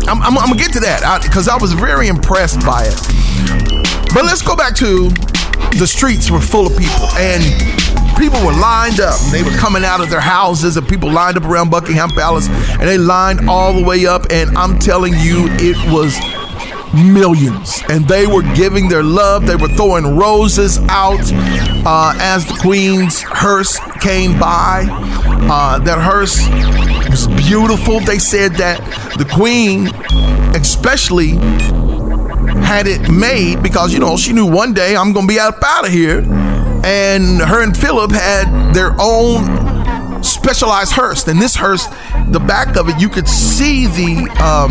I'm, 0.08 0.22
I'm, 0.22 0.38
I'm, 0.38 0.48
gonna 0.48 0.56
get 0.56 0.72
to 0.72 0.80
that 0.80 1.20
because 1.22 1.48
I, 1.48 1.54
I 1.54 1.58
was 1.58 1.72
very 1.72 2.08
impressed 2.08 2.60
by 2.64 2.84
it. 2.84 2.96
But 4.14 4.24
let's 4.24 4.42
go 4.42 4.56
back 4.56 4.74
to 4.76 5.10
the 5.78 5.86
streets 5.86 6.30
were 6.30 6.40
full 6.40 6.66
of 6.66 6.76
people 6.78 7.08
and 7.16 7.42
people 8.18 8.44
were 8.44 8.52
lined 8.52 9.00
up. 9.00 9.18
They 9.30 9.42
were 9.42 9.56
coming 9.56 9.84
out 9.84 10.00
of 10.00 10.10
their 10.10 10.20
houses, 10.20 10.76
and 10.76 10.86
people 10.86 11.10
lined 11.10 11.36
up 11.36 11.44
around 11.44 11.70
Buckingham 11.70 12.10
Palace, 12.10 12.48
and 12.48 12.82
they 12.82 12.98
lined 12.98 13.48
all 13.48 13.72
the 13.72 13.82
way 13.82 14.06
up. 14.06 14.26
And 14.30 14.56
I'm 14.56 14.78
telling 14.78 15.14
you, 15.14 15.48
it 15.58 15.76
was 15.92 16.16
millions, 16.94 17.82
and 17.88 18.06
they 18.06 18.26
were 18.26 18.42
giving 18.54 18.88
their 18.88 19.02
love. 19.02 19.46
They 19.46 19.56
were 19.56 19.68
throwing 19.68 20.16
roses 20.16 20.78
out 20.88 21.20
uh, 21.84 22.14
as 22.18 22.46
the 22.46 22.54
Queen's 22.60 23.22
hearse 23.22 23.78
came 24.00 24.38
by. 24.38 24.86
Uh, 25.50 25.78
that 25.80 25.98
hearse 25.98 26.48
was 27.10 27.26
beautiful. 27.44 28.00
They 28.00 28.18
said 28.18 28.52
that 28.52 28.78
the 29.16 29.24
Queen, 29.24 29.88
especially 30.54 31.32
had 32.72 32.86
it 32.86 33.10
made 33.10 33.62
because 33.62 33.92
you 33.92 34.00
know 34.00 34.16
she 34.16 34.32
knew 34.32 34.46
one 34.46 34.72
day 34.72 34.96
I'm 34.96 35.12
gonna 35.12 35.26
be 35.26 35.38
up 35.38 35.62
out 35.62 35.84
of 35.84 35.92
here, 35.92 36.20
and 36.84 37.40
her 37.42 37.62
and 37.62 37.76
Philip 37.76 38.10
had 38.12 38.72
their 38.72 38.94
own 38.98 40.22
specialized 40.24 40.92
hearse. 40.92 41.26
And 41.28 41.40
this 41.40 41.54
hearse, 41.54 41.86
the 42.28 42.40
back 42.40 42.76
of 42.76 42.88
it, 42.88 42.98
you 42.98 43.10
could 43.10 43.28
see 43.28 43.86
the 43.88 44.26
um, 44.40 44.70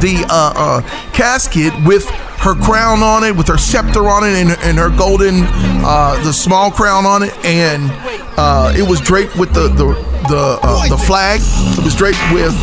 the 0.00 0.26
uh, 0.28 0.52
uh, 0.54 0.82
casket 1.12 1.72
with 1.86 2.06
her 2.44 2.54
crown 2.54 3.02
on 3.02 3.24
it, 3.24 3.34
with 3.34 3.48
her 3.48 3.58
scepter 3.58 4.06
on 4.08 4.24
it, 4.24 4.34
and, 4.34 4.50
and 4.62 4.78
her 4.78 4.90
golden 4.90 5.44
uh, 5.82 6.20
the 6.22 6.32
small 6.32 6.70
crown 6.70 7.06
on 7.06 7.22
it, 7.22 7.32
and 7.46 7.90
uh, 8.36 8.74
it 8.76 8.86
was 8.86 9.00
draped 9.00 9.36
with 9.36 9.54
the 9.54 9.68
the 9.68 9.86
the, 10.28 10.58
uh, 10.62 10.88
the 10.88 10.98
flag. 10.98 11.40
It 11.78 11.82
was 11.82 11.94
draped 11.94 12.20
with 12.34 12.54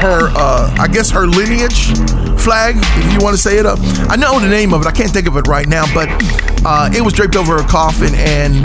her, 0.00 0.30
uh, 0.34 0.74
I 0.78 0.88
guess 0.88 1.10
her 1.10 1.26
lineage 1.26 1.92
flag, 2.40 2.76
if 2.78 3.12
you 3.12 3.18
want 3.20 3.36
to 3.36 3.42
say 3.42 3.58
it 3.58 3.66
up. 3.66 3.78
I 4.08 4.16
know 4.16 4.40
the 4.40 4.48
name 4.48 4.72
of 4.72 4.80
it. 4.80 4.86
I 4.86 4.92
can't 4.92 5.10
think 5.10 5.26
of 5.26 5.36
it 5.36 5.46
right 5.46 5.68
now, 5.68 5.84
but 5.94 6.08
uh, 6.64 6.90
it 6.92 7.02
was 7.02 7.12
draped 7.12 7.36
over 7.36 7.62
her 7.62 7.68
coffin, 7.68 8.14
and 8.14 8.64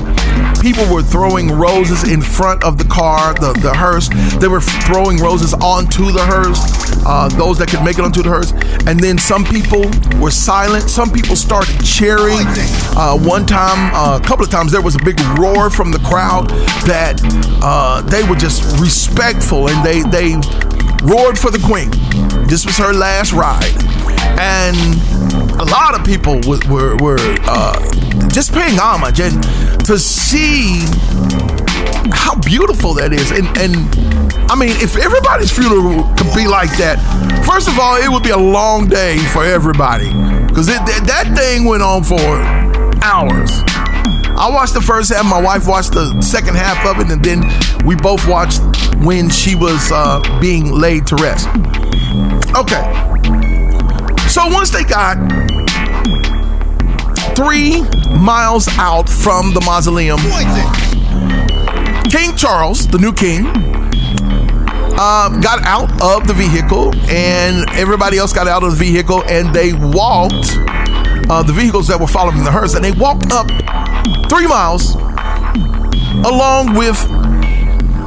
people 0.61 0.85
were 0.93 1.03
throwing 1.03 1.51
roses 1.51 2.09
in 2.09 2.21
front 2.21 2.63
of 2.63 2.77
the 2.77 2.85
car, 2.85 3.33
the, 3.35 3.53
the 3.61 3.73
hearse. 3.73 4.09
They 4.39 4.47
were 4.47 4.61
throwing 4.61 5.17
roses 5.17 5.53
onto 5.53 6.11
the 6.11 6.23
hearse, 6.25 6.59
uh, 7.05 7.29
those 7.37 7.57
that 7.59 7.67
could 7.67 7.83
make 7.83 7.99
it 7.99 8.05
onto 8.05 8.23
the 8.23 8.29
hearse. 8.29 8.51
And 8.87 8.99
then 8.99 9.17
some 9.17 9.43
people 9.43 9.85
were 10.19 10.31
silent. 10.31 10.89
Some 10.89 11.11
people 11.11 11.35
started 11.35 11.83
cheering. 11.83 12.47
Uh, 12.97 13.17
one 13.17 13.45
time, 13.45 13.93
uh, 13.93 14.19
a 14.21 14.25
couple 14.25 14.45
of 14.45 14.51
times, 14.51 14.71
there 14.71 14.81
was 14.81 14.95
a 14.95 15.03
big 15.03 15.19
roar 15.37 15.69
from 15.69 15.91
the 15.91 15.99
crowd 15.99 16.49
that 16.87 17.19
uh, 17.61 18.01
they 18.01 18.23
were 18.23 18.35
just 18.35 18.79
respectful 18.79 19.69
and 19.69 19.85
they, 19.85 20.01
they 20.09 20.35
roared 21.03 21.37
for 21.37 21.51
the 21.51 21.59
queen. 21.59 21.91
This 22.47 22.65
was 22.65 22.77
her 22.77 22.93
last 22.93 23.33
ride. 23.33 23.75
And 24.37 24.75
a 25.59 25.65
lot 25.65 25.97
of 25.97 26.05
people 26.05 26.39
were, 26.47 26.59
were, 26.69 26.95
were 26.97 27.37
uh, 27.47 27.79
just 28.29 28.53
paying 28.53 28.77
homage. 28.77 29.19
And 29.19 29.41
to 29.85 29.99
see 29.99 30.81
how 32.11 32.35
beautiful 32.41 32.93
that 32.95 33.13
is. 33.13 33.31
And 33.31 33.45
and 33.57 33.75
I 34.51 34.55
mean, 34.55 34.71
if 34.81 34.97
everybody's 34.97 35.51
funeral 35.51 36.03
could 36.15 36.33
be 36.33 36.47
like 36.47 36.73
that, 36.77 36.97
first 37.45 37.67
of 37.67 37.79
all, 37.79 37.97
it 37.97 38.09
would 38.09 38.23
be 38.23 38.31
a 38.31 38.37
long 38.37 38.87
day 38.87 39.17
for 39.29 39.43
everybody 39.43 40.09
because 40.47 40.67
that, 40.67 40.85
that 41.05 41.35
thing 41.37 41.65
went 41.65 41.83
on 41.83 42.03
for 42.03 42.17
hours. 43.03 43.51
I 44.37 44.49
watched 44.51 44.73
the 44.73 44.81
first 44.81 45.13
half. 45.13 45.25
My 45.25 45.41
wife 45.41 45.67
watched 45.67 45.93
the 45.93 46.19
second 46.21 46.55
half 46.55 46.85
of 46.85 46.99
it, 46.99 47.11
and 47.11 47.23
then 47.23 47.45
we 47.85 47.95
both 47.95 48.27
watched 48.27 48.59
when 49.03 49.29
she 49.29 49.55
was 49.55 49.91
uh, 49.91 50.21
being 50.39 50.71
laid 50.71 51.07
to 51.07 51.15
rest. 51.15 51.47
Okay. 52.55 52.83
So 54.29 54.47
once 54.47 54.69
they 54.71 54.83
got 54.83 55.17
three 57.35 57.81
miles 58.19 58.67
out 58.77 59.09
from 59.09 59.53
the 59.53 59.61
mausoleum, 59.65 60.19
King 62.09 62.35
Charles, 62.35 62.87
the 62.87 62.97
new 62.97 63.13
king, 63.13 63.45
uh, 64.97 65.29
got 65.41 65.61
out 65.63 65.91
of 66.01 66.27
the 66.27 66.33
vehicle, 66.33 66.93
and 67.09 67.69
everybody 67.71 68.17
else 68.17 68.31
got 68.31 68.47
out 68.47 68.63
of 68.63 68.71
the 68.71 68.77
vehicle, 68.77 69.23
and 69.25 69.53
they 69.53 69.73
walked 69.73 70.57
uh, 71.29 71.43
the 71.43 71.53
vehicles 71.53 71.87
that 71.87 71.99
were 71.99 72.07
following 72.07 72.43
the 72.43 72.51
hearse, 72.51 72.75
and 72.75 72.83
they 72.83 72.93
walked 72.93 73.31
up 73.31 73.47
three 74.29 74.47
miles 74.47 74.95
along 76.25 76.73
with 76.75 76.97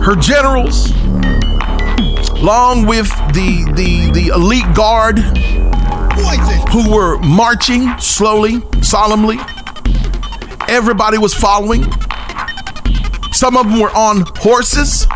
her 0.08 0.16
generals, 0.16 0.90
along 2.40 2.86
with 2.86 3.10
the 3.34 3.70
the 3.76 4.10
the 4.14 4.28
elite 4.34 4.64
guard 4.74 5.18
who 6.70 6.90
were 6.90 7.18
marching 7.18 7.86
slowly, 7.98 8.62
solemnly. 8.80 9.36
Everybody 10.66 11.18
was 11.18 11.34
following. 11.34 11.82
Some 13.32 13.54
of 13.58 13.68
them 13.68 13.80
were 13.80 13.94
on 13.94 14.24
horses, 14.36 15.06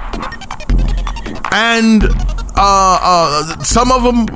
and 1.53 2.05
uh, 2.55 2.99
uh, 3.01 3.63
some 3.63 3.91
of 3.91 4.03
them, 4.03 4.27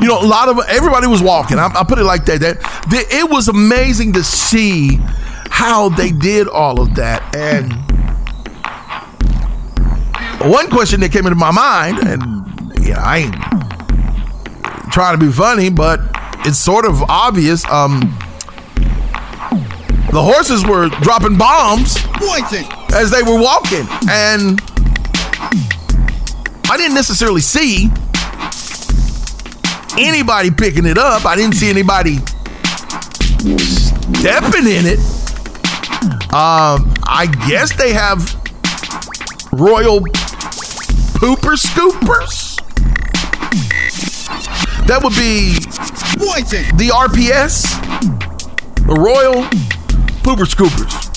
you 0.00 0.08
know, 0.08 0.20
a 0.20 0.26
lot 0.26 0.48
of 0.48 0.58
everybody 0.68 1.06
was 1.06 1.22
walking. 1.22 1.56
I, 1.56 1.66
I 1.66 1.84
put 1.84 2.00
it 2.00 2.04
like 2.04 2.24
that. 2.24 2.40
That 2.40 2.58
that 2.90 3.06
it 3.12 3.30
was 3.30 3.46
amazing 3.46 4.14
to 4.14 4.24
see 4.24 4.98
how 5.50 5.88
they 5.88 6.10
did 6.10 6.48
all 6.48 6.80
of 6.80 6.96
that. 6.96 7.36
And 7.36 7.89
one 10.42 10.70
question 10.70 11.00
that 11.00 11.12
came 11.12 11.26
into 11.26 11.36
my 11.36 11.50
mind, 11.50 11.98
and 11.98 12.22
yeah, 12.86 13.02
I 13.02 13.18
ain't 13.18 13.34
trying 14.92 15.18
to 15.18 15.24
be 15.24 15.30
funny, 15.30 15.70
but 15.70 16.00
it's 16.46 16.58
sort 16.58 16.84
of 16.86 17.02
obvious. 17.02 17.64
Um, 17.66 18.00
the 20.10 20.22
horses 20.22 20.64
were 20.66 20.88
dropping 21.02 21.38
bombs 21.38 21.96
as 22.94 23.10
they 23.10 23.22
were 23.22 23.40
walking, 23.40 23.86
and 24.10 24.60
I 26.70 26.76
didn't 26.76 26.94
necessarily 26.94 27.42
see 27.42 27.90
anybody 29.98 30.50
picking 30.50 30.86
it 30.86 30.98
up. 30.98 31.26
I 31.26 31.36
didn't 31.36 31.54
see 31.54 31.68
anybody 31.70 32.16
stepping 33.58 34.66
in 34.66 34.86
it. 34.86 34.98
Um, 36.32 36.94
I 37.04 37.26
guess 37.48 37.76
they 37.76 37.92
have 37.92 38.34
royal 39.52 40.00
pooper 41.20 41.54
scoopers. 41.54 42.56
That 44.86 45.02
would 45.02 45.14
be 45.14 45.52
the 46.80 46.88
RPS, 46.88 47.68
the 48.86 48.94
Royal 48.94 49.42
Pooper 50.24 50.46
Scoopers. 50.48 51.08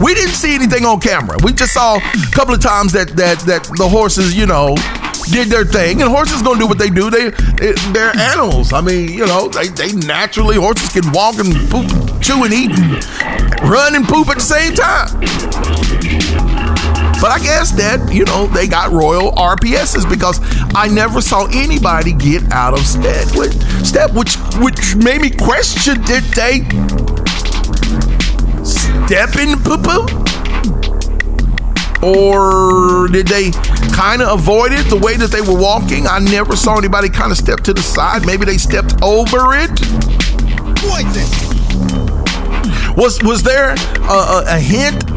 We 0.00 0.14
didn't 0.14 0.34
see 0.34 0.54
anything 0.54 0.84
on 0.84 1.00
camera. 1.00 1.36
We 1.42 1.52
just 1.52 1.72
saw 1.72 1.96
a 1.96 2.30
couple 2.30 2.54
of 2.54 2.60
times 2.60 2.92
that 2.92 3.16
that 3.16 3.40
that 3.40 3.64
the 3.76 3.88
horses, 3.88 4.36
you 4.36 4.46
know, 4.46 4.76
did 5.32 5.48
their 5.48 5.64
thing, 5.64 6.02
and 6.02 6.10
horses 6.10 6.40
gonna 6.40 6.60
do 6.60 6.68
what 6.68 6.78
they 6.78 6.88
do. 6.88 7.10
They, 7.10 7.30
they 7.30 7.72
they're 7.90 8.16
animals. 8.16 8.72
I 8.72 8.80
mean, 8.80 9.08
you 9.08 9.26
know, 9.26 9.48
they 9.48 9.66
they 9.66 9.92
naturally 9.92 10.54
horses 10.54 10.90
can 10.92 11.10
walk 11.10 11.40
and 11.40 11.52
poop, 11.68 11.88
chew 12.20 12.44
and 12.44 12.54
eat, 12.54 12.70
and 12.78 13.68
run 13.68 13.96
and 13.96 14.06
poop 14.06 14.28
at 14.28 14.36
the 14.36 14.40
same 14.40 14.74
time. 14.74 16.01
But 17.22 17.30
I 17.30 17.38
guess 17.38 17.70
that, 17.78 18.12
you 18.12 18.24
know, 18.24 18.48
they 18.48 18.66
got 18.66 18.90
royal 18.90 19.30
RPSs 19.32 20.10
because 20.10 20.40
I 20.74 20.88
never 20.88 21.20
saw 21.20 21.46
anybody 21.52 22.12
get 22.12 22.42
out 22.50 22.74
of 22.74 22.84
step. 22.84 23.28
Step, 23.86 24.12
which 24.12 24.34
which 24.58 24.96
made 24.96 25.20
me 25.22 25.30
question: 25.30 26.02
Did 26.02 26.24
they 26.34 26.66
step 28.66 29.36
in 29.38 29.54
poo 29.62 29.78
poo, 29.78 30.02
or 32.02 33.06
did 33.06 33.28
they 33.28 33.52
kind 33.94 34.20
of 34.20 34.40
avoid 34.40 34.72
it 34.72 34.90
the 34.90 34.98
way 35.00 35.16
that 35.16 35.30
they 35.30 35.42
were 35.42 35.56
walking? 35.56 36.08
I 36.08 36.18
never 36.18 36.56
saw 36.56 36.76
anybody 36.76 37.08
kind 37.08 37.30
of 37.30 37.38
step 37.38 37.60
to 37.60 37.72
the 37.72 37.82
side. 37.82 38.26
Maybe 38.26 38.46
they 38.46 38.58
stepped 38.58 39.00
over 39.00 39.54
it. 39.54 39.70
Was 42.96 43.22
was 43.22 43.44
there 43.44 43.76
a, 44.10 44.12
a, 44.12 44.44
a 44.48 44.58
hint? 44.58 45.11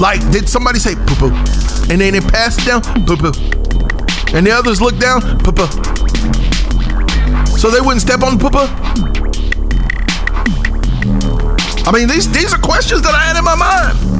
Like, 0.00 0.20
did 0.30 0.48
somebody 0.48 0.78
say 0.78 0.94
poo 0.94 1.14
poo? 1.14 1.34
And 1.90 2.00
then 2.00 2.14
it 2.14 2.24
passed 2.24 2.66
down 2.66 2.82
poo 3.06 3.16
poo. 3.16 3.32
And 4.34 4.46
the 4.46 4.50
others 4.52 4.80
looked 4.80 5.00
down 5.00 5.20
poo 5.40 5.52
poo. 5.52 5.66
So 7.56 7.70
they 7.70 7.80
wouldn't 7.80 8.00
step 8.00 8.22
on 8.22 8.38
poo 8.38 8.50
poo? 8.50 8.66
I 11.86 11.92
mean, 11.92 12.08
these 12.08 12.30
these 12.30 12.52
are 12.54 12.58
questions 12.58 13.02
that 13.02 13.14
I 13.14 13.20
had 13.20 13.36
in 13.36 13.44
my 13.44 13.54
mind. 13.54 14.14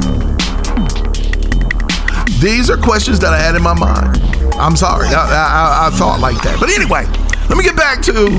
These 2.39 2.69
are 2.69 2.77
questions 2.77 3.19
that 3.21 3.33
I 3.33 3.39
had 3.39 3.55
in 3.55 3.63
my 3.63 3.73
mind. 3.73 4.21
I'm 4.55 4.75
sorry, 4.75 5.07
I, 5.07 5.13
I, 5.13 5.87
I 5.87 5.89
thought 5.97 6.19
like 6.19 6.41
that. 6.43 6.59
But 6.59 6.69
anyway, 6.69 7.05
let 7.49 7.57
me 7.57 7.63
get 7.63 7.75
back 7.75 8.01
to 8.03 8.29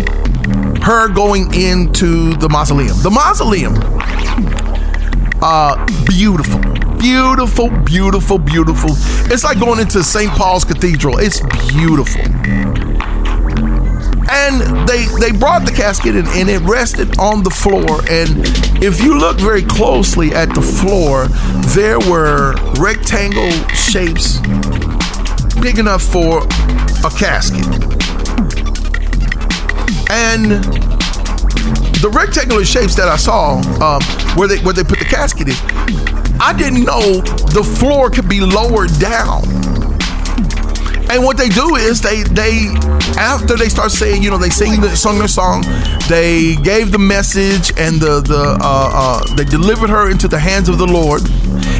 her 0.82 1.08
going 1.08 1.52
into 1.54 2.34
the 2.34 2.48
mausoleum. 2.48 2.96
The 3.02 3.10
mausoleum, 3.10 3.74
uh, 5.42 5.84
beautiful, 6.06 6.60
beautiful, 6.98 7.70
beautiful, 7.84 8.38
beautiful. 8.38 8.90
It's 9.32 9.44
like 9.44 9.58
going 9.58 9.80
into 9.80 10.02
St. 10.02 10.30
Paul's 10.32 10.64
Cathedral. 10.64 11.18
It's 11.18 11.40
beautiful. 11.68 12.22
And 14.28 14.88
they 14.88 15.06
they 15.20 15.32
brought 15.36 15.64
the 15.64 15.72
casket 15.74 16.16
in, 16.16 16.26
and 16.26 16.48
it 16.48 16.60
rested 16.60 17.18
on 17.18 17.42
the 17.42 17.50
floor. 17.50 18.00
And 18.10 18.28
if 18.82 19.00
you 19.00 19.18
look 19.18 19.38
very 19.38 19.62
closely 19.62 20.34
at 20.34 20.54
the 20.54 20.62
floor, 20.62 21.28
there 21.74 21.98
were 22.00 22.54
rectangle 22.78 23.50
shapes 23.74 24.40
big 25.60 25.78
enough 25.78 26.02
for 26.02 26.42
a 27.04 27.10
casket. 27.10 27.66
And 30.10 30.62
the 32.02 32.10
rectangular 32.10 32.64
shapes 32.64 32.94
that 32.96 33.08
I 33.08 33.16
saw 33.16 33.58
um, 33.80 34.02
where 34.36 34.48
they 34.48 34.58
where 34.58 34.74
they 34.74 34.84
put 34.84 34.98
the 34.98 35.04
casket 35.04 35.48
in, 35.48 35.56
I 36.40 36.52
didn't 36.56 36.84
know 36.84 37.20
the 37.52 37.62
floor 37.78 38.10
could 38.10 38.28
be 38.28 38.40
lowered 38.40 38.90
down. 38.98 39.44
And 41.08 41.24
what 41.24 41.36
they 41.36 41.48
do 41.48 41.76
is 41.76 42.00
they 42.00 42.22
they 42.24 42.66
after 43.16 43.56
they 43.56 43.68
start 43.68 43.92
saying, 43.92 44.22
you 44.22 44.30
know, 44.30 44.38
they 44.38 44.50
sing 44.50 44.80
the 44.80 44.96
sung 44.96 45.18
their 45.18 45.28
song, 45.28 45.62
they 46.08 46.56
gave 46.56 46.90
the 46.90 46.98
message 46.98 47.72
and 47.78 48.00
the 48.00 48.20
the 48.20 48.58
uh, 48.60 48.90
uh, 48.92 49.34
they 49.36 49.44
delivered 49.44 49.88
her 49.88 50.10
into 50.10 50.26
the 50.26 50.38
hands 50.38 50.68
of 50.68 50.78
the 50.78 50.86
Lord, 50.86 51.22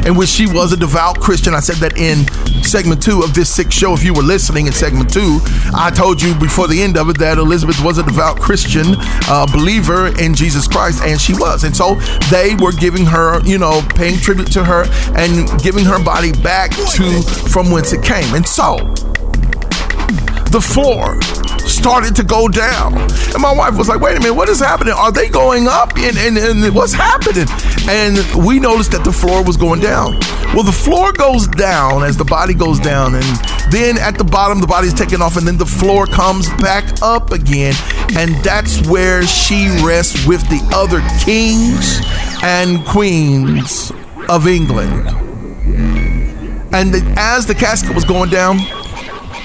in 0.05 0.15
which 0.15 0.29
she 0.29 0.45
was 0.45 0.73
a 0.73 0.77
devout 0.77 1.19
Christian. 1.19 1.53
I 1.53 1.59
said 1.59 1.77
that 1.77 1.97
in 1.97 2.27
segment 2.63 3.01
two 3.01 3.21
of 3.21 3.33
this 3.33 3.53
sick 3.53 3.71
show. 3.71 3.93
If 3.93 4.03
you 4.03 4.13
were 4.13 4.23
listening 4.23 4.67
in 4.67 4.73
segment 4.73 5.11
two, 5.11 5.39
I 5.73 5.91
told 5.95 6.21
you 6.21 6.35
before 6.35 6.67
the 6.67 6.81
end 6.81 6.97
of 6.97 7.09
it 7.09 7.17
that 7.19 7.37
Elizabeth 7.37 7.83
was 7.83 7.97
a 7.97 8.03
devout 8.03 8.39
Christian 8.39 8.95
uh, 9.27 9.47
believer 9.51 10.07
in 10.19 10.33
Jesus 10.33 10.67
Christ, 10.67 11.01
and 11.03 11.19
she 11.19 11.33
was. 11.33 11.63
And 11.63 11.75
so 11.75 11.95
they 12.29 12.55
were 12.55 12.73
giving 12.73 13.05
her, 13.05 13.41
you 13.43 13.57
know, 13.57 13.81
paying 13.95 14.17
tribute 14.17 14.51
to 14.53 14.63
her 14.63 14.85
and 15.15 15.47
giving 15.61 15.85
her 15.85 16.03
body 16.03 16.31
back 16.43 16.71
to 16.71 17.21
from 17.49 17.71
whence 17.71 17.93
it 17.93 18.03
came. 18.03 18.33
And 18.35 18.47
so 18.47 18.77
the 20.51 20.61
floor 20.61 21.19
started 21.67 22.15
to 22.15 22.23
go 22.23 22.47
down. 22.47 22.93
And 22.97 23.41
my 23.41 23.53
wife 23.53 23.77
was 23.77 23.87
like, 23.87 23.99
wait 24.01 24.17
a 24.17 24.19
minute, 24.19 24.33
what 24.33 24.49
is 24.49 24.59
happening? 24.59 24.93
Are 24.93 25.11
they 25.11 25.29
going 25.29 25.67
up? 25.67 25.95
And, 25.97 26.17
and, 26.17 26.37
and 26.37 26.75
what's 26.75 26.93
happening? 26.93 27.47
And 27.89 28.45
we 28.45 28.59
noticed 28.59 28.91
that 28.91 29.03
the 29.03 29.11
floor 29.11 29.43
was 29.43 29.57
going 29.57 29.79
down. 29.79 30.19
Well, 30.53 30.63
the 30.63 30.71
floor 30.71 31.11
goes 31.11 31.47
down 31.47 32.03
as 32.03 32.17
the 32.17 32.25
body 32.25 32.53
goes 32.53 32.79
down. 32.79 33.15
And 33.15 33.25
then 33.71 33.97
at 33.97 34.17
the 34.17 34.23
bottom, 34.23 34.59
the 34.61 34.67
body's 34.67 34.93
taken 34.93 35.21
off. 35.21 35.37
And 35.37 35.47
then 35.47 35.57
the 35.57 35.65
floor 35.65 36.05
comes 36.05 36.49
back 36.61 37.01
up 37.01 37.31
again. 37.31 37.75
And 38.15 38.35
that's 38.43 38.87
where 38.87 39.25
she 39.25 39.67
rests 39.85 40.25
with 40.25 40.41
the 40.49 40.61
other 40.73 41.01
kings 41.23 42.01
and 42.43 42.85
queens 42.85 43.91
of 44.29 44.47
England. 44.47 45.07
And 46.73 46.93
as 47.17 47.45
the 47.45 47.55
casket 47.55 47.95
was 47.95 48.03
going 48.03 48.29
down, 48.29 48.59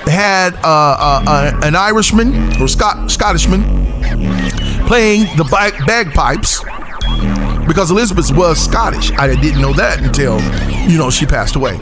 had 0.06 0.54
uh, 0.56 0.58
uh, 0.64 1.24
uh, 1.26 1.60
an 1.62 1.74
Irishman 1.76 2.60
or 2.60 2.68
Scot- 2.68 3.10
Scottishman 3.10 3.62
playing 4.86 5.22
the 5.36 5.44
bag- 5.50 5.86
bagpipes 5.86 6.62
because 7.66 7.90
Elizabeth 7.90 8.30
was 8.36 8.58
Scottish. 8.62 9.12
I 9.12 9.34
didn't 9.34 9.60
know 9.60 9.72
that 9.74 10.00
until 10.02 10.40
you 10.90 10.98
know 10.98 11.10
she 11.10 11.26
passed 11.26 11.56
away. 11.56 11.78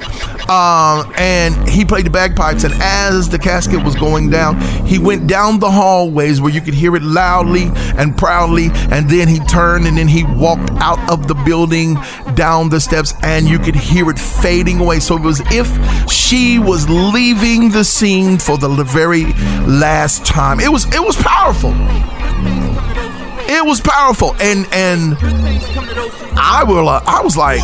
Um, 0.50 1.12
and 1.16 1.68
he 1.68 1.84
played 1.84 2.06
the 2.06 2.10
bagpipes, 2.10 2.64
and 2.64 2.74
as 2.80 3.28
the 3.28 3.38
casket 3.38 3.84
was 3.84 3.94
going 3.94 4.30
down, 4.30 4.60
he 4.84 4.98
went 4.98 5.28
down 5.28 5.60
the 5.60 5.70
hallways 5.70 6.40
where 6.40 6.52
you 6.52 6.60
could 6.60 6.74
hear 6.74 6.96
it 6.96 7.02
loudly 7.04 7.70
and 7.96 8.18
proudly, 8.18 8.70
and 8.90 9.08
then 9.08 9.28
he 9.28 9.38
turned 9.38 9.86
and 9.86 9.96
then 9.96 10.08
he 10.08 10.24
walked 10.24 10.68
out 10.80 10.98
of 11.08 11.28
the 11.28 11.34
building 11.34 11.96
down 12.34 12.68
the 12.68 12.80
steps, 12.80 13.14
and 13.22 13.48
you 13.48 13.60
could 13.60 13.76
hear 13.76 14.10
it 14.10 14.18
fading 14.18 14.80
away. 14.80 14.98
So 14.98 15.16
it 15.16 15.22
was 15.22 15.40
if 15.52 15.70
she 16.10 16.58
was 16.58 16.90
leaving 16.90 17.70
the 17.70 17.84
scene 17.84 18.36
for 18.38 18.58
the 18.58 18.68
very 18.82 19.26
last 19.66 20.26
time. 20.26 20.58
It 20.58 20.72
was 20.72 20.84
it 20.92 21.00
was 21.00 21.14
powerful. 21.14 21.72
It 23.48 23.64
was 23.64 23.80
powerful, 23.80 24.34
and 24.40 24.66
and 24.72 25.16
I 26.36 26.64
will. 26.66 26.88
Uh, 26.88 27.02
I 27.06 27.22
was 27.22 27.36
like, 27.36 27.60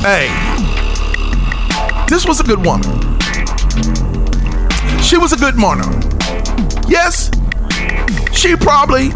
hey, 0.00 0.55
this 2.08 2.24
was 2.26 2.40
a 2.40 2.44
good 2.44 2.64
woman. 2.64 3.18
She 5.02 5.16
was 5.16 5.32
a 5.32 5.36
good 5.36 5.56
monarch. 5.56 6.02
Yes, 6.88 7.30
she 8.32 8.56
probably 8.56 9.08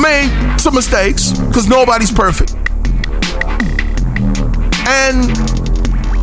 made 0.00 0.56
some 0.58 0.74
mistakes 0.74 1.32
because 1.32 1.68
nobody's 1.68 2.12
perfect, 2.12 2.54
and 4.86 5.28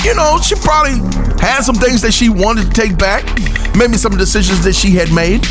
you 0.03 0.15
know 0.15 0.39
she 0.41 0.55
probably 0.55 0.99
had 1.39 1.61
some 1.61 1.75
things 1.75 2.01
that 2.01 2.13
she 2.13 2.29
wanted 2.29 2.65
to 2.65 2.71
take 2.71 2.97
back, 2.97 3.23
maybe 3.75 3.97
some 3.97 4.17
decisions 4.17 4.63
that 4.63 4.73
she 4.73 4.91
had 4.91 5.11
made 5.11 5.45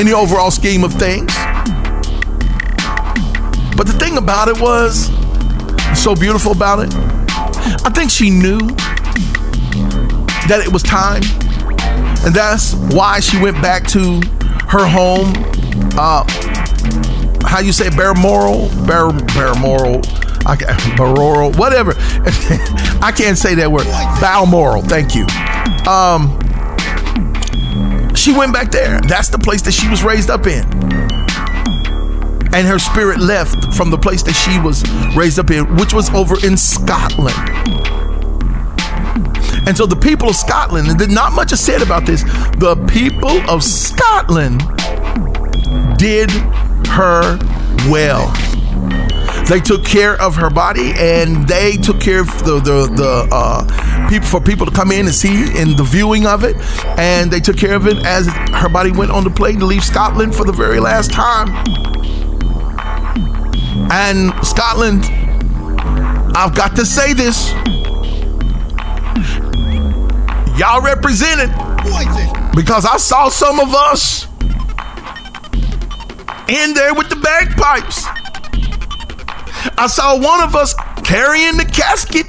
in 0.00 0.06
the 0.06 0.14
overall 0.14 0.50
scheme 0.50 0.82
of 0.82 0.92
things. 0.94 1.32
But 3.76 3.86
the 3.86 3.96
thing 3.98 4.18
about 4.18 4.48
it 4.48 4.60
was, 4.60 5.06
so 5.98 6.14
beautiful 6.14 6.52
about 6.52 6.80
it, 6.80 6.94
I 7.84 7.90
think 7.90 8.10
she 8.10 8.30
knew 8.30 8.60
that 10.48 10.60
it 10.64 10.72
was 10.72 10.82
time. 10.82 11.22
And 12.24 12.34
that's 12.34 12.74
why 12.94 13.20
she 13.20 13.40
went 13.40 13.60
back 13.60 13.86
to 13.88 14.20
her 14.68 14.86
home. 14.86 15.32
Uh, 15.96 16.24
how 17.46 17.60
you 17.60 17.72
say 17.72 17.90
Balmoral? 17.90 18.68
Bar, 18.86 19.12
Balmoral. 19.34 20.02
I 20.46 20.56
can't, 20.56 21.58
whatever. 21.58 21.94
I 23.02 23.12
can't 23.16 23.38
say 23.38 23.54
that 23.54 23.70
word. 23.70 23.86
Balmoral. 24.20 24.82
Thank 24.82 25.14
you. 25.14 25.26
Um, 25.90 26.38
she 28.14 28.32
went 28.32 28.52
back 28.52 28.70
there. 28.70 29.00
That's 29.02 29.28
the 29.28 29.38
place 29.38 29.62
that 29.62 29.72
she 29.72 29.88
was 29.88 30.02
raised 30.02 30.30
up 30.30 30.46
in 30.46 30.64
and 32.54 32.68
her 32.68 32.78
spirit 32.78 33.18
left 33.18 33.74
from 33.74 33.90
the 33.90 33.98
place 33.98 34.22
that 34.22 34.32
she 34.32 34.60
was 34.60 34.84
raised 35.16 35.40
up 35.40 35.50
in, 35.50 35.76
which 35.76 35.92
was 35.92 36.08
over 36.10 36.36
in 36.46 36.56
Scotland. 36.56 37.34
And 39.66 39.76
so 39.76 39.86
the 39.86 39.96
people 39.96 40.28
of 40.28 40.36
Scotland, 40.36 41.00
and 41.00 41.14
not 41.14 41.32
much 41.32 41.52
is 41.52 41.60
said 41.60 41.82
about 41.82 42.04
this, 42.04 42.22
the 42.58 42.76
people 42.88 43.38
of 43.50 43.62
Scotland 43.62 44.62
did 45.98 46.30
her 46.88 47.38
well. 47.88 48.32
They 49.48 49.60
took 49.60 49.84
care 49.84 50.20
of 50.20 50.36
her 50.36 50.50
body, 50.50 50.92
and 50.96 51.46
they 51.46 51.76
took 51.76 52.00
care 52.00 52.20
of 52.20 52.28
the 52.44 52.60
the, 52.60 52.88
the 52.94 53.28
uh, 53.30 54.08
people 54.08 54.26
for 54.26 54.40
people 54.40 54.66
to 54.66 54.72
come 54.72 54.90
in 54.90 55.06
and 55.06 55.14
see 55.14 55.44
in 55.58 55.76
the 55.76 55.84
viewing 55.84 56.26
of 56.26 56.44
it, 56.44 56.56
and 56.98 57.30
they 57.30 57.40
took 57.40 57.56
care 57.56 57.74
of 57.74 57.86
it 57.86 57.96
as 58.06 58.26
her 58.28 58.68
body 58.68 58.90
went 58.90 59.10
on 59.10 59.24
the 59.24 59.30
plane 59.30 59.58
to 59.58 59.66
leave 59.66 59.84
Scotland 59.84 60.34
for 60.34 60.44
the 60.44 60.52
very 60.52 60.80
last 60.80 61.12
time. 61.12 61.48
And 63.90 64.32
Scotland, 64.44 65.04
I've 66.34 66.54
got 66.54 66.74
to 66.76 66.86
say 66.86 67.12
this. 67.12 67.52
Y'all 70.56 70.80
represented 70.80 71.50
because 72.54 72.86
I 72.86 72.96
saw 72.96 73.28
some 73.28 73.58
of 73.58 73.74
us 73.74 74.26
in 76.48 76.74
there 76.74 76.94
with 76.94 77.08
the 77.08 77.16
bagpipes. 77.16 78.04
I 79.76 79.86
saw 79.88 80.18
one 80.18 80.42
of 80.42 80.54
us 80.54 80.74
carrying 81.02 81.56
the 81.56 81.64
casket 81.64 82.26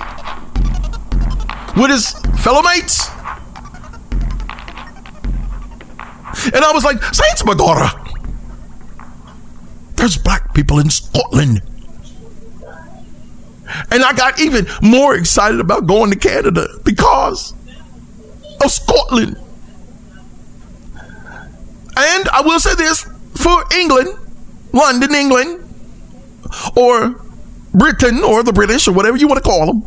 with 1.78 1.92
his 1.92 2.12
fellow 2.44 2.62
mates. 2.62 3.10
And 6.46 6.64
I 6.64 6.72
was 6.74 6.84
like, 6.84 7.02
Saints 7.14 7.44
Magora, 7.44 7.92
there's 9.96 10.18
black 10.18 10.54
people 10.54 10.80
in 10.80 10.90
Scotland. 10.90 11.62
And 13.92 14.04
I 14.04 14.14
got 14.14 14.40
even 14.40 14.68
more 14.82 15.16
excited 15.16 15.60
about 15.60 15.88
going 15.88 16.12
to 16.12 16.18
Canada 16.18 16.68
because 16.84 17.55
of 18.66 18.72
Scotland. 18.72 19.38
And 21.98 22.30
I 22.30 22.42
will 22.44 22.60
say 22.60 22.76
this 22.76 23.04
for 23.36 23.64
England, 23.74 24.10
London, 24.74 25.16
England, 25.16 25.64
or 26.76 27.22
Britain, 27.74 28.24
or 28.24 28.44
the 28.44 28.54
British, 28.54 28.88
or 28.88 28.92
whatever 28.94 29.18
you 29.18 29.28
want 29.28 29.44
to 29.44 29.50
call 29.50 29.66
them. 29.68 29.84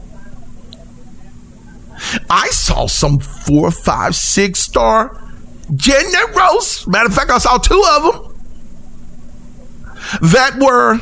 I 2.31 2.49
saw 2.49 2.87
some 2.87 3.19
four, 3.19 3.71
five, 3.71 4.15
six 4.15 4.61
star 4.61 5.23
generals. 5.75 6.87
Matter 6.87 7.09
of 7.09 7.15
fact, 7.15 7.31
I 7.31 7.39
saw 7.39 7.59
two 7.59 7.83
of 7.97 8.03
them 8.03 8.35
that 10.23 10.59
were 10.59 10.95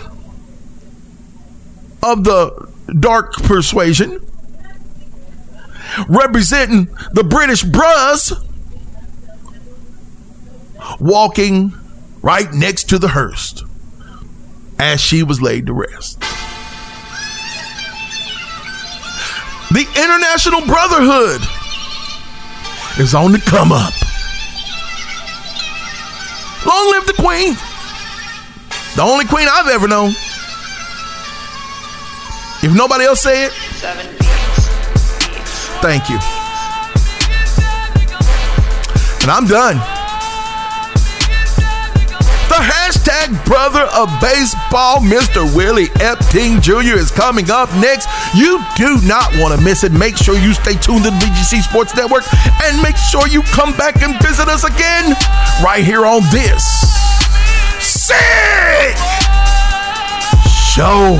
of 2.02 2.24
the 2.24 2.72
dark 2.98 3.34
persuasion, 3.34 4.20
representing 6.08 6.86
the 7.12 7.24
British 7.24 7.62
Bros, 7.62 8.32
walking 11.00 11.72
right 12.22 12.52
next 12.52 12.88
to 12.90 12.98
the 12.98 13.08
hearse 13.08 13.62
as 14.78 15.00
she 15.00 15.22
was 15.22 15.40
laid 15.40 15.66
to 15.66 15.72
rest. 15.72 16.20
The 19.70 19.86
International 19.96 20.60
Brotherhood 20.66 21.42
is 23.00 23.14
on 23.14 23.32
the 23.32 23.38
come 23.38 23.72
up. 23.72 23.94
Long 26.64 26.90
live 26.90 27.06
the 27.06 27.14
Queen. 27.14 27.56
The 28.96 29.02
only 29.02 29.26
queen 29.26 29.46
I've 29.46 29.68
ever 29.68 29.86
known. 29.86 30.08
If 32.62 32.74
nobody 32.74 33.04
else 33.04 33.20
say 33.20 33.44
it, 33.44 33.52
thank 35.82 36.08
you. 36.08 36.18
And 39.22 39.30
I'm 39.30 39.46
done. 39.46 39.76
The 42.48 42.62
hashtag 42.62 43.44
brother 43.44 43.82
of 43.92 44.08
baseball, 44.20 45.00
Mr. 45.00 45.44
Willie 45.54 45.88
Epting 45.98 46.62
Jr. 46.62 46.96
is 46.96 47.10
coming 47.10 47.50
up 47.50 47.68
next. 47.74 48.08
You 48.34 48.64
do 48.76 49.00
not 49.02 49.36
want 49.36 49.58
to 49.58 49.60
miss 49.64 49.84
it. 49.84 49.92
Make 49.92 50.16
sure 50.16 50.38
you 50.38 50.54
stay 50.54 50.74
tuned 50.74 51.04
to 51.04 51.10
the 51.10 51.16
BGC 51.16 51.62
Sports 51.62 51.94
Network 51.96 52.24
and 52.62 52.80
make 52.82 52.96
sure 52.96 53.26
you 53.26 53.42
come 53.42 53.76
back 53.76 54.00
and 54.02 54.14
visit 54.22 54.48
us 54.48 54.64
again 54.64 55.14
right 55.62 55.84
here 55.84 56.06
on 56.06 56.22
this 56.30 56.64
sick 57.80 58.96
show. 60.48 61.18